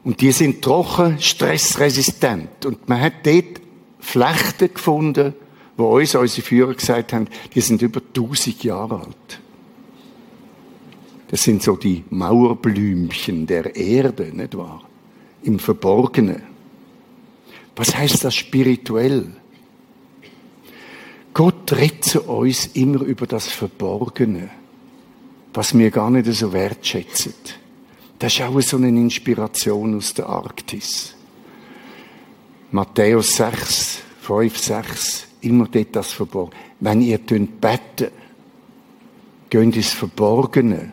Und 0.07 0.21
die 0.21 0.31
sind 0.31 0.62
trocken, 0.62 1.19
stressresistent. 1.21 2.64
Und 2.64 2.88
man 2.88 3.01
hat 3.01 3.27
dort 3.27 3.61
Flechten 3.99 4.73
gefunden, 4.73 5.35
wo 5.77 5.97
uns 5.97 6.14
unsere 6.14 6.47
Führer 6.47 6.75
gesagt 6.75 7.12
haben, 7.12 7.27
die 7.53 7.61
sind 7.61 7.83
über 7.83 8.01
1000 8.01 8.62
Jahre 8.62 9.01
alt. 9.01 9.40
Das 11.27 11.42
sind 11.42 11.61
so 11.61 11.75
die 11.75 12.05
Mauerblümchen 12.09 13.49
der 13.49 13.75
Erde, 13.75 14.31
nicht 14.33 14.57
wahr? 14.57 14.85
Im 15.42 15.59
Verborgenen. 15.59 16.42
Was 17.75 17.97
heißt 17.97 18.23
das 18.23 18.37
spirituell? 18.37 19.33
Gott 21.35 21.73
redet 21.73 22.05
zu 22.05 22.23
uns 22.23 22.66
immer 22.75 23.01
über 23.01 23.27
das 23.27 23.49
Verborgene, 23.49 24.51
was 25.53 25.77
wir 25.77 25.90
gar 25.90 26.12
nicht 26.12 26.33
so 26.33 26.53
wertschätzen. 26.53 27.35
Das 28.18 28.33
ist 28.33 28.42
auch 28.42 28.61
so 28.61 28.76
eine 28.76 28.88
Inspiration 28.88 29.96
aus 29.96 30.14
der 30.14 30.26
Arktis. 30.26 31.14
Matthäus 32.70 33.37
6, 33.37 33.98
5, 34.22 34.59
6, 34.59 35.26
immer 35.42 35.68
dort 35.68 35.94
das 35.94 36.12
Verborgene. 36.12 36.61
Wenn 36.81 37.02
ihr 37.02 37.18
beten, 37.18 38.11
geht 39.48 39.76
ins 39.76 39.92
Verborgene 39.92 40.92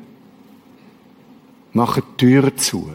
Macht 1.73 2.03
die 2.19 2.25
Tür 2.25 2.55
zu. 2.55 2.89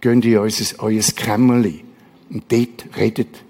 Geht 0.00 0.24
in 0.24 0.36
euer, 0.36 0.50
euer 0.78 1.02
Kämmerli. 1.02 1.84
Und 2.30 2.50
dort 2.50 2.96
redet 2.96 3.44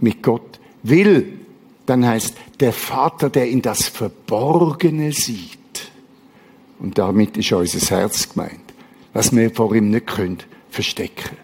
mit 0.00 0.22
Gott. 0.22 0.58
Will, 0.82 1.40
dann 1.84 2.04
heißt 2.04 2.34
der 2.60 2.72
Vater, 2.72 3.28
der 3.30 3.48
in 3.48 3.62
das 3.62 3.88
Verborgene 3.88 5.12
sieht. 5.12 5.58
Und 6.78 6.98
damit 6.98 7.36
ist 7.36 7.52
unser 7.52 7.96
Herz 7.96 8.28
gemeint. 8.28 8.65
Was 9.16 9.34
wir 9.34 9.50
vor 9.50 9.74
ihm 9.74 9.88
nicht 9.88 10.08
können 10.08 10.42
verstecken. 10.68 11.38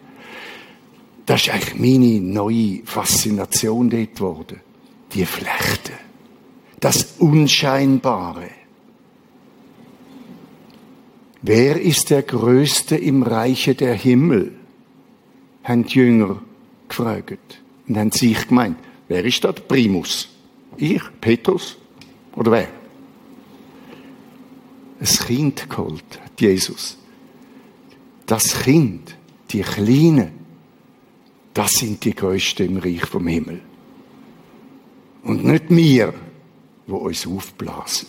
Das 1.24 1.40
ist 1.40 1.54
eigentlich 1.54 1.74
meine 1.74 2.20
neue 2.20 2.82
Faszination 2.84 3.88
dort 3.88 4.14
geworden. 4.14 4.60
Die 5.14 5.24
Flechte. 5.24 5.92
Das 6.80 7.14
Unscheinbare. 7.18 8.50
Wer 11.40 11.80
ist 11.80 12.10
der 12.10 12.22
Größte 12.24 12.96
im 12.96 13.22
Reiche 13.22 13.74
der 13.74 13.94
Himmel? 13.94 14.52
haben 15.64 15.86
die 15.86 15.94
Jünger 15.94 16.42
gefragt. 16.90 17.62
Und 17.88 17.96
haben 17.96 18.12
sich 18.12 18.48
gemeint, 18.48 18.76
wer 19.08 19.24
ist 19.24 19.44
dort 19.44 19.66
Primus? 19.66 20.28
Ich, 20.76 21.00
Petrus? 21.22 21.78
Oder 22.36 22.52
wer? 22.52 22.68
Ein 25.00 25.06
Kind 25.06 25.70
geholt, 25.70 26.20
hat 26.22 26.38
Jesus. 26.38 26.98
Das 28.32 28.62
Kind, 28.62 29.14
die 29.50 29.60
Kleinen, 29.60 30.32
das 31.52 31.72
sind 31.72 32.02
die 32.02 32.14
Größten 32.14 32.66
im 32.66 32.76
Reich 32.78 33.04
vom 33.04 33.26
Himmel. 33.26 33.60
Und 35.22 35.44
nicht 35.44 35.64
wir, 35.68 36.14
wo 36.86 36.96
uns 36.96 37.26
aufblasen. 37.26 38.08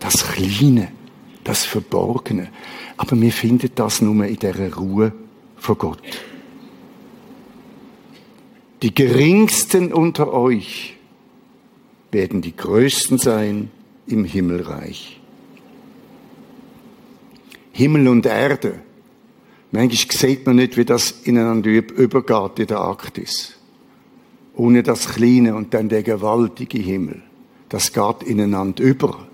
Das 0.00 0.26
Kleine 0.26 0.90
das 1.44 1.64
Verborgene. 1.64 2.48
Aber 2.96 3.20
wir 3.20 3.30
finden 3.30 3.70
das 3.76 4.00
nur 4.00 4.24
in 4.26 4.40
der 4.40 4.74
Ruhe 4.74 5.12
vor 5.56 5.76
Gott. 5.76 6.02
Die 8.82 8.92
geringsten 8.92 9.92
unter 9.92 10.32
euch 10.32 10.96
werden 12.10 12.42
die 12.42 12.56
größten 12.56 13.18
sein 13.18 13.70
im 14.08 14.24
Himmelreich. 14.24 15.20
Himmel 17.70 18.08
und 18.08 18.26
Erde. 18.26 18.80
Manchmal 19.74 20.12
sieht 20.12 20.46
man 20.46 20.54
nicht, 20.54 20.76
wie 20.76 20.84
das 20.84 21.10
ineinander 21.24 21.68
übergeht 21.68 22.60
in 22.60 22.68
der 22.68 22.78
Arktis. 22.78 23.54
Ohne 24.54 24.84
das 24.84 25.08
kleine 25.08 25.56
und 25.56 25.74
dann 25.74 25.88
der 25.88 26.04
gewaltige 26.04 26.78
Himmel. 26.78 27.22
Das 27.70 27.92
geht 27.92 28.22
ineinander 28.22 28.84
über. 28.84 29.26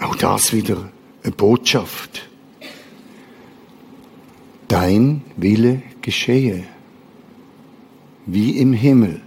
Auch 0.00 0.16
das 0.16 0.52
wieder 0.52 0.90
eine 1.22 1.32
Botschaft. 1.32 2.28
Dein 4.66 5.22
Wille 5.36 5.82
geschehe, 6.02 6.64
wie 8.26 8.58
im 8.58 8.72
Himmel, 8.72 9.22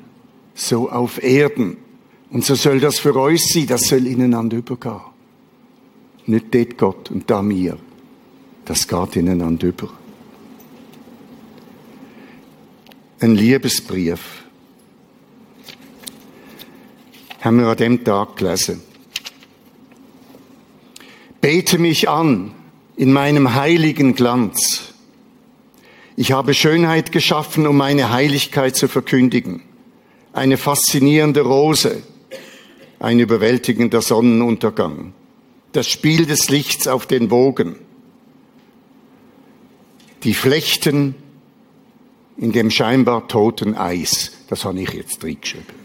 so 0.54 0.89
auf 0.89 1.24
Erden. 1.24 1.78
Und 2.32 2.43
so 2.43 2.56
soll 2.56 2.82
das 2.82 2.99
für 2.99 3.16
euch 3.16 3.45
sein, 3.47 3.68
das 3.68 3.84
soll 3.84 4.06
ineinander 4.08 4.58
übergehen. 4.58 4.99
Nicht 6.26 6.54
dort 6.54 6.78
Gott 6.78 7.10
und 7.10 7.32
da 7.32 7.41
mir. 7.41 7.78
Das 8.66 8.88
geht 8.88 9.16
ineinander 9.16 9.68
über. 9.68 9.89
Ein 13.20 13.36
Liebesbrief 13.36 14.43
haben 17.41 17.59
wir 17.59 17.68
an 17.68 17.78
dem 17.78 18.03
Tag 18.03 18.38
gelesen. 18.38 18.82
Bete 21.41 21.78
mich 21.78 22.07
an 22.07 22.53
in 22.95 23.11
meinem 23.11 23.53
heiligen 23.53 24.16
Glanz. 24.16 24.93
Ich 26.16 26.32
habe 26.32 26.53
Schönheit 26.53 27.11
geschaffen, 27.11 27.68
um 27.68 27.76
meine 27.76 28.11
Heiligkeit 28.11 28.76
zu 28.76 28.88
verkündigen. 28.88 29.61
Eine 30.32 30.57
faszinierende 30.57 31.41
Rose, 31.41 32.03
ein 32.99 33.20
überwältigender 33.20 34.01
Sonnenuntergang. 34.01 35.14
das 35.74 35.88
Spiel 35.89 36.26
des 36.26 36.49
Lichts 36.49 36.88
auf 36.88 37.07
den 37.07 37.32
Wogen, 37.32 37.76
die 40.24 40.34
Flechten 40.34 41.15
in 42.38 42.51
dem 42.51 42.71
scheinbar 42.71 43.28
toten 43.28 43.76
Eis. 43.76 44.32
Das 44.49 44.65
habe 44.65 44.82
ich 44.82 44.89
jetzt 44.93 45.21
drin 45.21 45.38
geschrieben. 45.39 45.84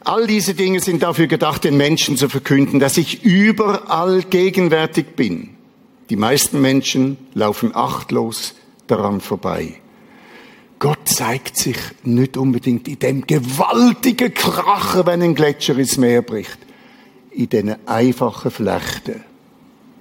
All 0.00 0.26
diese 0.26 0.54
Dinge 0.54 0.80
sind 0.80 1.02
dafür 1.02 1.26
gedacht, 1.26 1.64
den 1.64 1.76
Menschen 1.76 2.16
zu 2.16 2.28
verkünden, 2.30 2.80
dass 2.80 2.96
ich 2.96 3.24
überall 3.24 4.22
gegenwärtig 4.22 5.16
bin. 5.16 5.50
Die 6.08 6.16
meisten 6.16 6.62
Menschen 6.62 7.18
laufen 7.34 7.76
achtlos 7.76 8.54
daran 8.86 9.20
vorbei. 9.20 9.74
Gott 10.78 11.06
zeigt 11.08 11.56
sich 11.56 11.76
nicht 12.04 12.36
unbedingt 12.38 12.88
in 12.88 12.98
dem 12.98 13.26
gewaltigen 13.26 14.32
Krachen, 14.32 15.04
wenn 15.04 15.22
ein 15.22 15.34
Gletscher 15.34 15.76
ins 15.76 15.98
Meer 15.98 16.22
bricht. 16.22 16.58
In 17.30 17.48
diesen 17.50 17.86
einfachen 17.86 18.50
Flechten. 18.50 19.24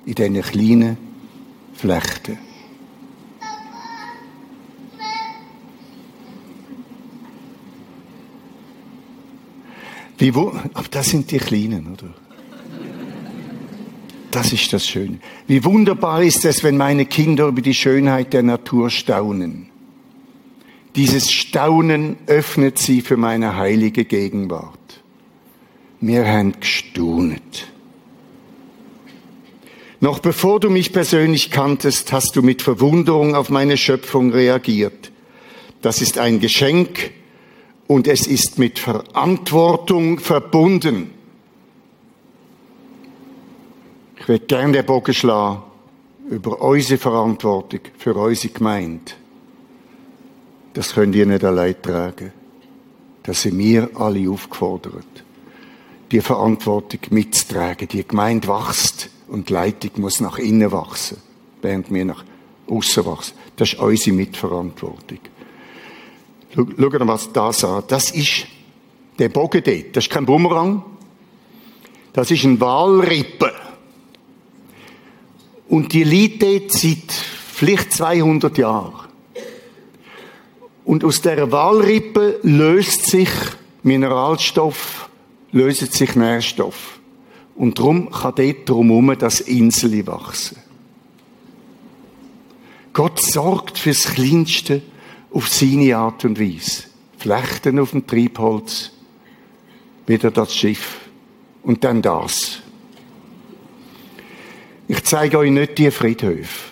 In 0.05 0.15
diesen 0.15 0.41
kleinen 0.41 1.06
Flechten. 1.77 2.39
Wie 10.17 10.33
wo, 10.33 10.47
aber 10.73 10.87
das 10.89 11.09
sind 11.09 11.29
die 11.29 11.37
Kleinen, 11.37 11.93
oder? 11.93 12.13
Das 14.31 14.51
ist 14.51 14.73
das 14.73 14.87
Schöne. 14.87 15.19
Wie 15.45 15.63
wunderbar 15.63 16.23
ist 16.23 16.43
es, 16.45 16.63
wenn 16.63 16.77
meine 16.77 17.05
Kinder 17.05 17.47
über 17.47 17.61
die 17.61 17.75
Schönheit 17.75 18.33
der 18.33 18.43
Natur 18.43 18.89
staunen. 18.89 19.69
Dieses 20.95 21.31
Staunen 21.31 22.17
öffnet 22.25 22.79
sie 22.79 23.01
für 23.01 23.17
meine 23.17 23.55
heilige 23.55 24.05
Gegenwart. 24.05 25.03
Wir 26.01 26.25
haben 26.25 26.53
gestaunet. 26.59 27.67
Noch 29.99 30.19
bevor 30.19 30.59
du 30.59 30.69
mich 30.69 30.93
persönlich 30.93 31.49
kanntest, 31.49 32.11
hast 32.11 32.35
du 32.35 32.43
mit 32.43 32.61
Verwunderung 32.61 33.33
auf 33.33 33.49
meine 33.49 33.77
Schöpfung 33.77 34.31
reagiert. 34.31 35.11
Das 35.81 36.01
ist 36.01 36.19
ein 36.19 36.39
Geschenk 36.39 37.11
und 37.87 38.07
es 38.07 38.27
ist 38.27 38.59
mit 38.59 38.77
Verantwortung 38.77 40.19
verbunden. 40.19 41.11
Ich 44.19 44.27
würde 44.27 44.45
gerne 44.45 44.73
den 44.73 44.85
Bogen 44.85 45.13
schlagen 45.13 45.63
über 46.29 46.61
unsere 46.61 46.99
Verantwortung 46.99 47.79
für 47.97 48.13
unsere 48.15 48.53
Gemeinde. 48.53 49.13
Das 50.73 50.93
könnt 50.93 51.15
ihr 51.15 51.25
nicht 51.25 51.43
allein 51.43 51.81
tragen. 51.81 52.33
Da 53.23 53.33
sind 53.33 53.57
wir 53.57 53.89
alle 53.95 54.29
aufgefordert, 54.29 55.23
die 56.11 56.21
Verantwortung 56.21 56.99
mitzutragen. 57.09 57.87
Die 57.87 58.07
Gemeinde 58.07 58.47
wächst 58.47 59.09
und 59.27 59.49
die 59.49 59.53
Leitung 59.53 59.91
muss 59.97 60.19
nach 60.19 60.37
innen 60.37 60.71
wachsen, 60.71 61.17
während 61.61 61.91
wir 61.91 62.05
nach 62.05 62.23
außen 62.67 63.05
wachsen. 63.05 63.33
Das 63.55 63.73
ist 63.73 63.79
unsere 63.79 64.15
Mitverantwortung. 64.15 65.19
Schaut 66.53 66.77
mal, 66.77 67.07
was 67.07 67.31
das 67.31 67.63
an. 67.63 67.83
Das 67.87 68.11
ist 68.11 68.47
der 69.19 69.29
Bogen 69.29 69.61
dort. 69.63 69.95
Das 69.95 70.05
ist 70.05 70.11
kein 70.11 70.25
Bumerang. 70.25 70.83
Das 72.13 72.31
ist 72.31 72.43
ein 72.43 72.59
Walrippe. 72.59 73.53
Und 75.67 75.93
die 75.93 76.03
liegt 76.03 76.41
dort 76.41 76.71
seit 76.71 77.11
vielleicht 77.11 77.91
200 77.93 78.57
Jahren. 78.57 79.07
Und 80.85 81.03
aus 81.03 81.21
der 81.21 81.51
Walrippe 81.51 82.39
löst 82.43 83.07
sich 83.07 83.29
Mineralstoff, 83.83 85.09
löst 85.51 85.93
sich 85.93 86.15
Nährstoff. 86.15 86.96
Und 87.57 87.79
darum 87.79 88.11
kann 88.11 88.35
dort 88.35 88.69
drumherum 88.69 89.17
das 89.17 89.41
Insel 89.41 90.05
wachsen. 90.05 90.57
Gott 92.93 93.19
sorgt 93.19 93.79
fürs 93.79 94.03
Kleinste 94.03 94.83
auf 95.31 95.49
seine 95.49 95.97
Art 95.97 96.23
und 96.23 96.39
Weise. 96.39 96.83
Flechten 97.17 97.79
auf 97.79 97.91
dem 97.91 98.05
Triebholz, 98.05 98.91
wieder 100.05 100.29
das 100.29 100.55
Schiff 100.55 100.99
und 101.63 101.83
dann 101.83 102.03
das. 102.03 102.59
Ich 104.87 105.03
zeige 105.03 105.39
euch 105.39 105.51
nicht 105.51 105.79
die 105.79 105.89
Friedhöfe. 105.89 106.71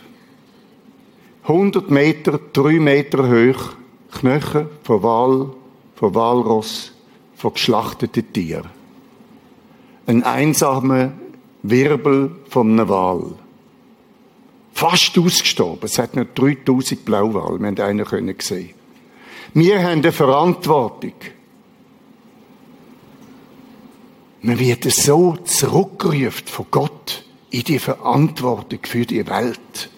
100 1.44 1.90
Meter, 1.90 2.40
3 2.54 2.80
Meter 2.80 3.28
hoch, 3.28 3.74
Knochen 4.12 4.68
von 4.84 5.04
Wal, 5.04 5.50
von 5.96 6.16
Walross, 6.16 6.92
von 7.36 7.54
geschlachteten 7.54 8.32
Tieren. 8.32 8.85
Ein 10.08 10.24
einsamer 10.24 11.14
Wirbel 11.64 12.36
von 12.50 12.72
einem 12.72 12.90
Wal. 12.90 13.34
Fast 14.74 15.18
ausgestorben. 15.18 15.86
Es 15.86 15.98
hat 15.98 16.16
nur 16.16 16.26
3000 16.26 17.06
Blauwal. 17.06 17.60
Wir 17.60 17.68
haben 17.68 17.80
einen 17.80 18.06
können 18.06 18.36
sehen. 18.40 18.72
Wir 19.54 19.82
haben 19.82 20.00
eine 20.00 20.12
Verantwortung. 20.12 21.14
Man 24.42 24.60
wird 24.60 24.84
so 24.92 25.38
zurückgerufen 25.44 26.46
von 26.46 26.66
Gott 26.70 27.26
in 27.50 27.64
die 27.64 27.80
Verantwortung 27.80 28.80
für 28.84 29.06
die 29.06 29.26
Welt. 29.26 29.90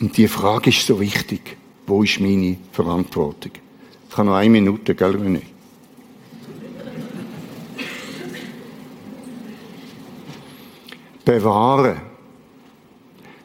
Und 0.00 0.16
die 0.16 0.28
Frage 0.28 0.70
ist 0.70 0.86
so 0.86 1.00
wichtig. 1.00 1.56
Wo 1.86 2.02
ist 2.02 2.20
meine 2.20 2.58
Verantwortung? 2.70 3.52
Ich 4.08 4.16
habe 4.16 4.28
noch 4.28 4.36
eine 4.36 4.50
Minute, 4.50 4.94
gell, 4.94 5.16
René? 5.16 5.51
Bewahren. 11.24 12.00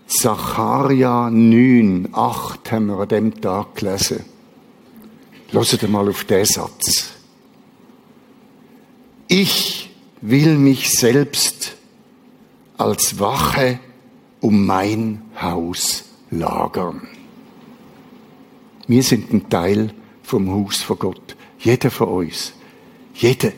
Zacharia 0.07 1.29
9, 1.29 2.09
8 2.13 2.71
haben 2.71 2.85
wir 2.87 2.99
an 2.99 3.07
dem 3.09 3.41
Tag 3.41 3.75
gelesen. 3.75 4.23
Hört 5.51 5.89
mal 5.89 6.09
auf 6.09 6.23
den 6.23 6.45
Satz. 6.45 7.11
Ich 9.27 9.89
will 10.21 10.57
mich 10.57 10.89
selbst 10.91 11.75
als 12.77 13.19
Wache 13.19 13.79
um 14.39 14.65
mein 14.65 15.23
Haus 15.39 16.05
lagern. 16.31 17.07
Wir 18.87 19.03
sind 19.03 19.33
ein 19.33 19.49
Teil 19.49 19.93
vom 20.23 20.49
Haus 20.49 20.81
von 20.81 20.99
Gott. 20.99 21.35
Jeder 21.59 21.91
von 21.91 22.07
uns. 22.07 22.53
Jeder 23.13 23.51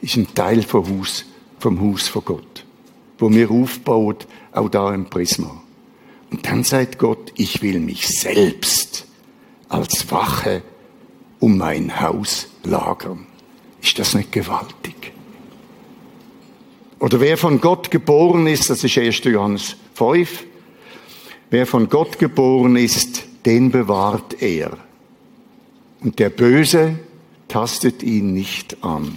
ist 0.00 0.16
ein 0.16 0.32
Teil 0.34 0.62
vom 0.62 0.98
Haus, 0.98 1.26
vom 1.58 1.80
Haus 1.80 2.08
von 2.08 2.24
Gott. 2.24 2.64
Wo 3.20 3.30
wir 3.30 3.50
aufbauen, 3.50 4.16
auch 4.50 4.68
da 4.68 4.92
im 4.92 5.04
Prisma. 5.04 5.62
Und 6.30 6.46
dann 6.46 6.64
sagt 6.64 6.98
Gott, 6.98 7.32
ich 7.36 7.62
will 7.62 7.78
mich 7.78 8.08
selbst 8.08 9.06
als 9.68 10.10
Wache 10.10 10.62
um 11.38 11.56
mein 11.58 12.00
Haus 12.00 12.48
lagern. 12.64 13.26
Ist 13.82 13.98
das 13.98 14.14
nicht 14.14 14.32
gewaltig? 14.32 15.12
Oder 16.98 17.20
wer 17.20 17.38
von 17.38 17.60
Gott 17.60 17.90
geboren 17.90 18.46
ist, 18.46 18.68
das 18.68 18.84
ist 18.84 18.98
1. 18.98 19.24
Johannes 19.24 19.76
5, 19.94 20.44
wer 21.48 21.66
von 21.66 21.88
Gott 21.88 22.18
geboren 22.18 22.76
ist, 22.76 23.24
den 23.46 23.70
bewahrt 23.70 24.42
er. 24.42 24.76
Und 26.00 26.18
der 26.18 26.30
Böse 26.30 26.98
tastet 27.48 28.02
ihn 28.02 28.34
nicht 28.34 28.82
an. 28.84 29.16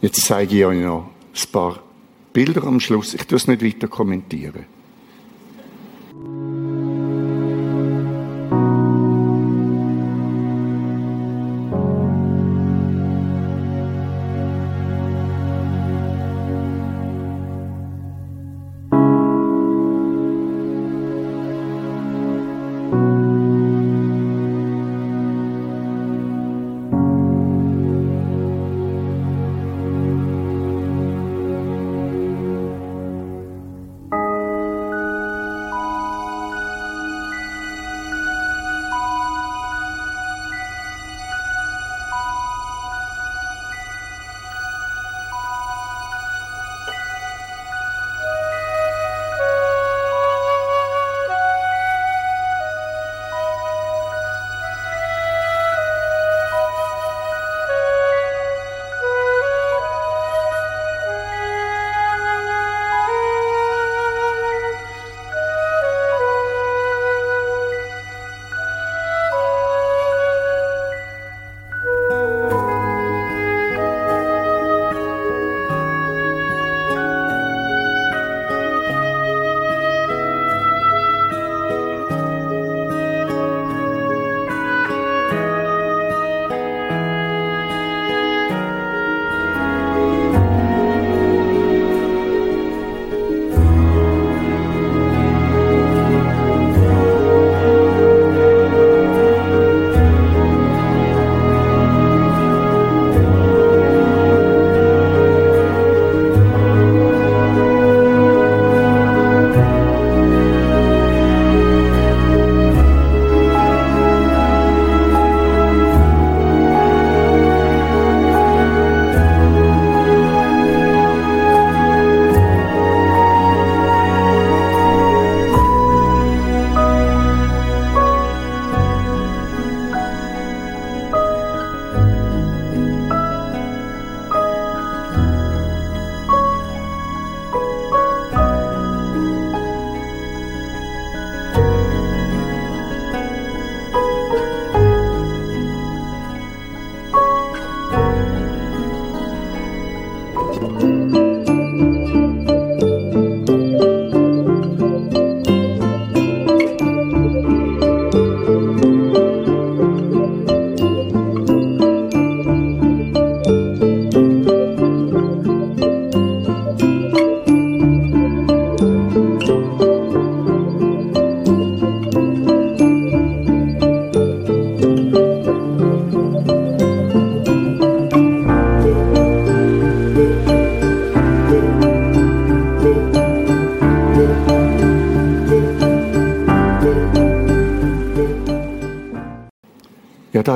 Jetzt 0.00 0.24
zeige 0.24 0.56
ich 0.56 0.64
euch 0.64 0.80
noch 0.80 1.10
ein 1.34 1.52
paar 1.52 1.82
Bilder 2.32 2.64
am 2.64 2.80
Schluss. 2.80 3.14
Ich 3.14 3.26
tue 3.26 3.36
es 3.36 3.46
nicht 3.46 3.64
weiter 3.64 3.88
kommentieren. 3.88 4.66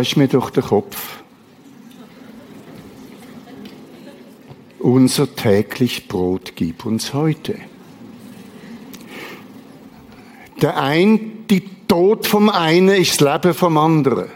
Ist 0.02 0.16
mir 0.16 0.28
doch 0.28 0.50
der 0.50 0.62
Kopf. 0.62 1.22
Unser 4.78 5.34
täglich 5.34 6.08
Brot 6.08 6.54
gib 6.56 6.84
uns 6.84 7.14
heute. 7.14 7.56
Der 10.60 10.76
ein, 10.76 11.46
die 11.48 11.62
Tod 11.86 12.26
vom 12.26 12.48
einen 12.48 12.88
ist 12.88 13.20
das 13.20 13.32
Leben 13.32 13.54
vom 13.54 13.78
anderen. 13.78 14.28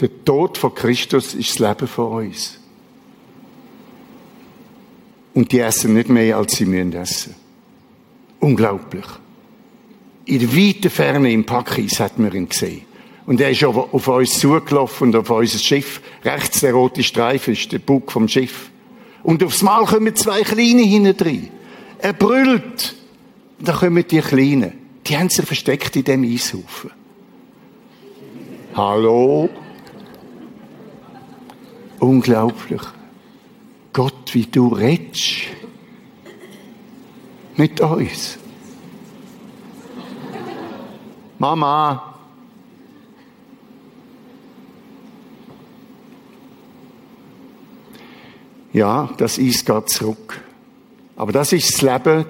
Der 0.00 0.24
Tod 0.24 0.56
von 0.56 0.74
Christus 0.74 1.34
ist 1.34 1.60
das 1.60 1.68
Leben 1.68 1.86
von 1.86 2.26
uns. 2.26 2.58
Und 5.34 5.52
die 5.52 5.60
essen 5.60 5.94
nicht 5.94 6.08
mehr, 6.08 6.36
als 6.36 6.56
sie 6.56 6.64
müssen 6.64 6.94
essen. 6.94 7.34
Unglaublich. 8.40 9.06
In 10.24 10.40
der 10.40 10.56
weiten 10.56 10.90
Ferne 10.90 11.32
im 11.32 11.44
Packis 11.44 12.00
hat 12.00 12.18
man 12.18 12.32
ihn 12.32 12.48
gesehen. 12.48 12.82
Und 13.28 13.42
er 13.42 13.50
ist 13.50 13.62
auf, 13.62 13.92
auf 13.92 14.08
uns 14.08 14.40
zugelaufen 14.40 15.08
und 15.08 15.16
auf 15.16 15.28
unser 15.28 15.58
Schiff. 15.58 16.00
Rechts 16.24 16.60
der 16.60 16.72
rote 16.72 17.02
Streifen 17.02 17.52
ist 17.52 17.70
der 17.70 17.78
Bug 17.78 18.10
vom 18.10 18.26
Schiff. 18.26 18.70
Und 19.22 19.44
aufs 19.44 19.60
Mal 19.60 19.84
kommen 19.84 20.16
zwei 20.16 20.40
Kleine 20.40 20.80
hinten 20.80 21.14
drin. 21.14 21.50
Er 21.98 22.14
brüllt. 22.14 22.94
Und 23.58 23.68
da 23.68 23.74
kommen 23.74 24.02
die 24.08 24.20
Kleinen. 24.22 24.72
Die 25.06 25.18
haben 25.18 25.28
sich 25.28 25.44
versteckt 25.44 25.94
in 25.96 26.04
dem 26.04 26.24
Eishaufen. 26.24 26.90
Hallo? 28.74 29.50
Unglaublich. 31.98 32.82
Gott, 33.92 34.32
wie 34.32 34.46
du 34.46 34.68
redest. 34.68 35.48
Mit 37.56 37.78
uns. 37.78 38.38
Mama. 41.38 42.07
Ja, 48.78 49.10
das 49.16 49.40
Eis 49.40 49.64
geht 49.64 49.88
zurück. 49.88 50.40
Aber 51.16 51.32
das 51.32 51.52
ist 51.52 51.68
das 51.68 51.82
Leben 51.82 52.24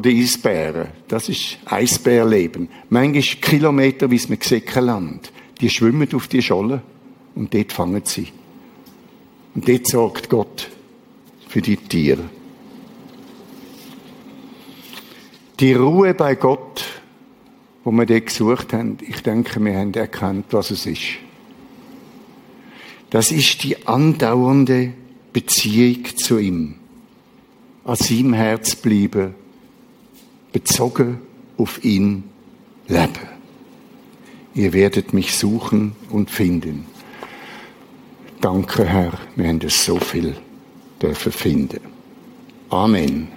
den 0.00 0.18
Eisbären. 0.18 0.88
Das 1.08 1.28
ist 1.28 1.58
Eisbärleben. 1.66 2.70
Manchmal 2.88 3.20
Kilometer, 3.42 4.10
wie 4.10 4.16
es 4.16 4.30
mit 4.30 4.50
Land. 4.76 5.30
Die 5.60 5.68
schwimmen 5.68 6.08
auf 6.14 6.26
die 6.26 6.40
Scholle 6.40 6.80
und 7.34 7.52
dort 7.52 7.70
fangen 7.70 8.00
sie. 8.06 8.28
Und 9.54 9.68
dort 9.68 9.86
sorgt 9.86 10.30
Gott 10.30 10.70
für 11.48 11.60
die 11.60 11.76
Tiere. 11.76 12.30
Die 15.60 15.74
Ruhe 15.74 16.14
bei 16.14 16.34
Gott, 16.34 16.82
wo 17.84 17.92
wir 17.92 18.06
dort 18.06 18.24
gesucht 18.24 18.72
haben, 18.72 18.96
ich 19.06 19.22
denke, 19.22 19.62
wir 19.62 19.76
haben 19.76 19.92
erkannt, 19.92 20.46
was 20.52 20.70
es 20.70 20.86
ist. 20.86 21.18
Das 23.10 23.30
ist 23.30 23.62
die 23.64 23.86
andauernde 23.86 24.94
Beziehung 25.34 26.16
zu 26.16 26.38
ihm. 26.38 26.76
An 27.84 27.96
seinem 27.96 28.32
Herz 28.32 28.76
bleiben, 28.76 29.34
bezogen 30.52 31.18
auf 31.58 31.84
ihn 31.84 32.24
leben. 32.88 33.28
Ihr 34.54 34.72
werdet 34.72 35.12
mich 35.12 35.36
suchen 35.36 35.96
und 36.08 36.30
finden. 36.30 36.86
Danke, 38.40 38.86
Herr, 38.86 39.12
wir 39.36 39.48
haben 39.48 39.60
so 39.68 39.98
viel 39.98 40.36
dürfen 41.02 41.32
finden. 41.32 41.80
Amen. 42.70 43.33